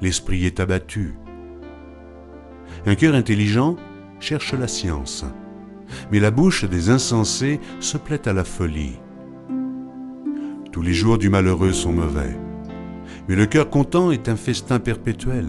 l'esprit 0.00 0.46
est 0.46 0.58
abattu. 0.58 1.14
Un 2.86 2.96
cœur 2.96 3.14
intelligent 3.14 3.76
cherche 4.20 4.52
la 4.52 4.68
science, 4.68 5.24
mais 6.12 6.20
la 6.20 6.30
bouche 6.30 6.64
des 6.64 6.90
insensés 6.90 7.58
se 7.80 7.96
plaît 7.96 8.28
à 8.28 8.34
la 8.34 8.44
folie. 8.44 8.98
Tous 10.70 10.82
les 10.82 10.92
jours 10.92 11.16
du 11.16 11.30
malheureux 11.30 11.72
sont 11.72 11.92
mauvais, 11.92 12.36
mais 13.26 13.36
le 13.36 13.46
cœur 13.46 13.70
content 13.70 14.10
est 14.10 14.28
un 14.28 14.36
festin 14.36 14.80
perpétuel. 14.80 15.46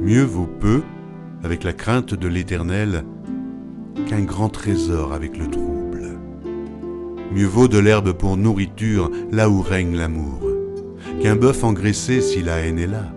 Mieux 0.00 0.22
vaut 0.22 0.48
peu, 0.60 0.82
avec 1.42 1.64
la 1.64 1.72
crainte 1.72 2.14
de 2.14 2.28
l'Éternel, 2.28 3.04
qu'un 4.06 4.22
grand 4.22 4.50
trésor 4.50 5.12
avec 5.12 5.36
le 5.36 5.48
trouble. 5.48 6.16
Mieux 7.32 7.46
vaut 7.46 7.66
de 7.68 7.78
l'herbe 7.78 8.12
pour 8.12 8.36
nourriture 8.36 9.10
là 9.32 9.50
où 9.50 9.62
règne 9.62 9.96
l'amour, 9.96 10.40
qu'un 11.20 11.34
bœuf 11.34 11.64
engraissé 11.64 12.20
si 12.20 12.40
la 12.40 12.58
haine 12.58 12.78
est 12.78 12.86
là. 12.86 13.12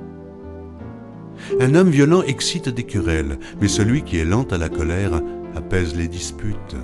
Un 1.60 1.75
homme 1.75 1.89
violent 1.89 2.23
excite 2.23 2.69
des 2.69 2.84
querelles, 2.84 3.38
mais 3.60 3.67
celui 3.67 4.04
qui 4.04 4.17
est 4.17 4.25
lent 4.25 4.47
à 4.51 4.58
la 4.58 4.69
colère 4.69 5.21
apaise 5.56 5.95
les 5.95 6.08
disputes. 6.08 6.75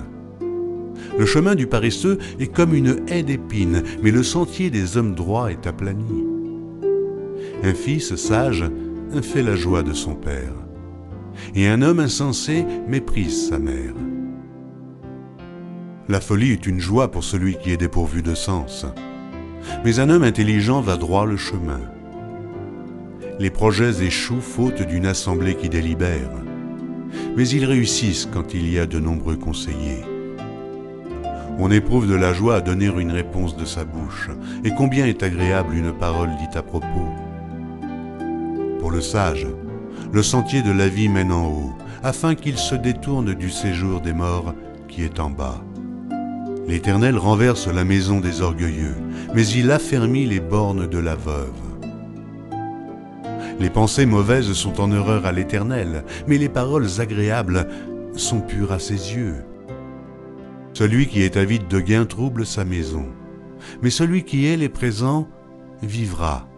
Le 1.18 1.26
chemin 1.26 1.54
du 1.54 1.66
paresseux 1.66 2.18
est 2.38 2.52
comme 2.52 2.74
une 2.74 2.96
haie 3.08 3.22
d'épines, 3.22 3.82
mais 4.02 4.10
le 4.10 4.22
sentier 4.22 4.70
des 4.70 4.96
hommes 4.96 5.14
droits 5.14 5.50
est 5.50 5.66
aplani. 5.66 6.24
Un 7.62 7.74
fils 7.74 8.14
sage 8.14 8.64
fait 9.22 9.42
la 9.42 9.56
joie 9.56 9.82
de 9.82 9.92
son 9.92 10.14
père, 10.14 10.54
et 11.54 11.66
un 11.66 11.82
homme 11.82 12.00
insensé 12.00 12.64
méprise 12.86 13.48
sa 13.48 13.58
mère. 13.58 13.94
La 16.08 16.20
folie 16.20 16.52
est 16.52 16.66
une 16.66 16.80
joie 16.80 17.10
pour 17.10 17.24
celui 17.24 17.56
qui 17.56 17.72
est 17.72 17.76
dépourvu 17.76 18.22
de 18.22 18.34
sens, 18.34 18.86
mais 19.84 19.98
un 19.98 20.08
homme 20.08 20.22
intelligent 20.22 20.80
va 20.80 20.96
droit 20.96 21.26
le 21.26 21.36
chemin 21.36 21.80
les 23.38 23.50
projets 23.50 24.02
échouent 24.02 24.40
faute 24.40 24.82
d'une 24.82 25.06
assemblée 25.06 25.54
qui 25.54 25.68
délibère. 25.68 26.30
Mais 27.36 27.48
ils 27.48 27.64
réussissent 27.64 28.28
quand 28.32 28.52
il 28.52 28.70
y 28.70 28.78
a 28.78 28.86
de 28.86 28.98
nombreux 28.98 29.36
conseillers. 29.36 30.04
On 31.58 31.70
éprouve 31.70 32.08
de 32.08 32.14
la 32.14 32.32
joie 32.32 32.56
à 32.56 32.60
donner 32.60 32.86
une 32.86 33.12
réponse 33.12 33.56
de 33.56 33.64
sa 33.64 33.84
bouche, 33.84 34.30
et 34.64 34.70
combien 34.70 35.06
est 35.06 35.22
agréable 35.22 35.74
une 35.74 35.92
parole 35.92 36.30
dite 36.38 36.56
à 36.56 36.62
propos. 36.62 37.08
Pour 38.80 38.90
le 38.90 39.00
sage, 39.00 39.46
le 40.12 40.22
sentier 40.22 40.62
de 40.62 40.72
la 40.72 40.88
vie 40.88 41.08
mène 41.08 41.32
en 41.32 41.48
haut, 41.48 41.72
afin 42.02 42.34
qu'il 42.34 42.58
se 42.58 42.74
détourne 42.74 43.34
du 43.34 43.50
séjour 43.50 44.00
des 44.00 44.12
morts 44.12 44.54
qui 44.88 45.02
est 45.02 45.20
en 45.20 45.30
bas. 45.30 45.62
L'Éternel 46.66 47.16
renverse 47.16 47.66
la 47.66 47.84
maison 47.84 48.20
des 48.20 48.40
orgueilleux, 48.40 48.96
mais 49.34 49.46
il 49.46 49.70
affermit 49.70 50.26
les 50.26 50.40
bornes 50.40 50.86
de 50.86 50.98
la 50.98 51.14
veuve. 51.14 51.67
Les 53.60 53.70
pensées 53.70 54.06
mauvaises 54.06 54.52
sont 54.52 54.80
en 54.80 54.92
horreur 54.92 55.26
à 55.26 55.32
l'Éternel, 55.32 56.04
mais 56.28 56.38
les 56.38 56.48
paroles 56.48 57.00
agréables 57.00 57.66
sont 58.14 58.40
pures 58.40 58.72
à 58.72 58.78
ses 58.78 59.14
yeux. 59.14 59.44
Celui 60.74 61.08
qui 61.08 61.22
est 61.22 61.36
avide 61.36 61.66
de 61.66 61.80
gain 61.80 62.04
trouble 62.04 62.46
sa 62.46 62.64
maison, 62.64 63.06
mais 63.82 63.90
celui 63.90 64.22
qui 64.22 64.46
est 64.46 64.56
les 64.56 64.68
présents 64.68 65.28
vivra. 65.82 66.48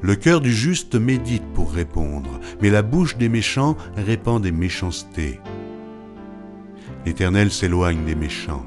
Le 0.00 0.14
cœur 0.14 0.40
du 0.40 0.52
juste 0.52 0.94
médite 0.94 1.46
pour 1.54 1.72
répondre, 1.72 2.38
mais 2.62 2.70
la 2.70 2.82
bouche 2.82 3.16
des 3.16 3.28
méchants 3.28 3.76
répand 3.96 4.40
des 4.40 4.52
méchancetés. 4.52 5.40
L'Éternel 7.04 7.50
s'éloigne 7.50 8.04
des 8.04 8.14
méchants, 8.14 8.64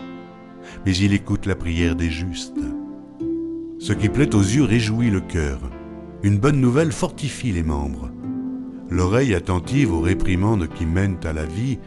mais 0.86 0.96
il 0.96 1.14
écoute 1.14 1.46
la 1.46 1.56
prière 1.56 1.96
des 1.96 2.10
justes. 2.10 2.60
Ce 3.80 3.94
qui 3.94 4.10
plaît 4.10 4.36
aux 4.36 4.42
yeux 4.42 4.64
réjouit 4.64 5.10
le 5.10 5.22
cœur, 5.22 5.60
une 6.24 6.38
bonne 6.38 6.62
nouvelle 6.62 6.94
fortifie 6.94 7.52
les 7.52 7.64
membres. 7.64 8.10
L'oreille 8.90 9.36
attentive 9.36 9.94
aux 9.94 10.00
réprimandes 10.00 10.70
qui 10.70 10.86
mènent 10.86 11.20
à 11.24 11.34
la 11.34 11.46
vie 11.46 11.80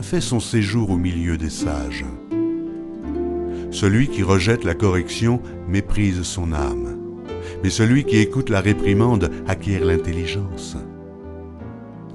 fait 0.00 0.20
son 0.20 0.38
séjour 0.38 0.90
au 0.90 0.96
milieu 0.96 1.36
des 1.36 1.50
sages. 1.50 2.04
Celui 3.72 4.08
qui 4.08 4.22
rejette 4.22 4.64
la 4.64 4.74
correction 4.74 5.42
méprise 5.68 6.22
son 6.22 6.52
âme, 6.52 6.98
mais 7.62 7.70
celui 7.70 8.04
qui 8.04 8.18
écoute 8.18 8.48
la 8.48 8.60
réprimande 8.60 9.30
acquiert 9.48 9.84
l'intelligence. 9.84 10.76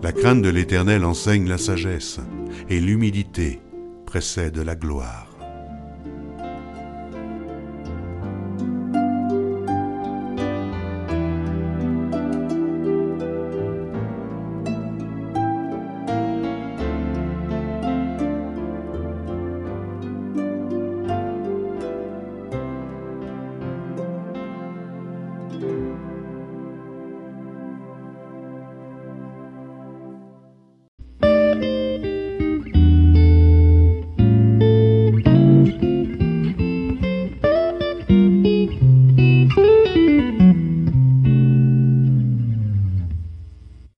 La 0.01 0.11
crainte 0.11 0.41
de 0.41 0.49
l'Éternel 0.49 1.03
enseigne 1.03 1.47
la 1.47 1.57
sagesse, 1.57 2.19
et 2.69 2.79
l'humilité 2.79 3.61
précède 4.05 4.57
la 4.57 4.75
gloire. 4.75 5.24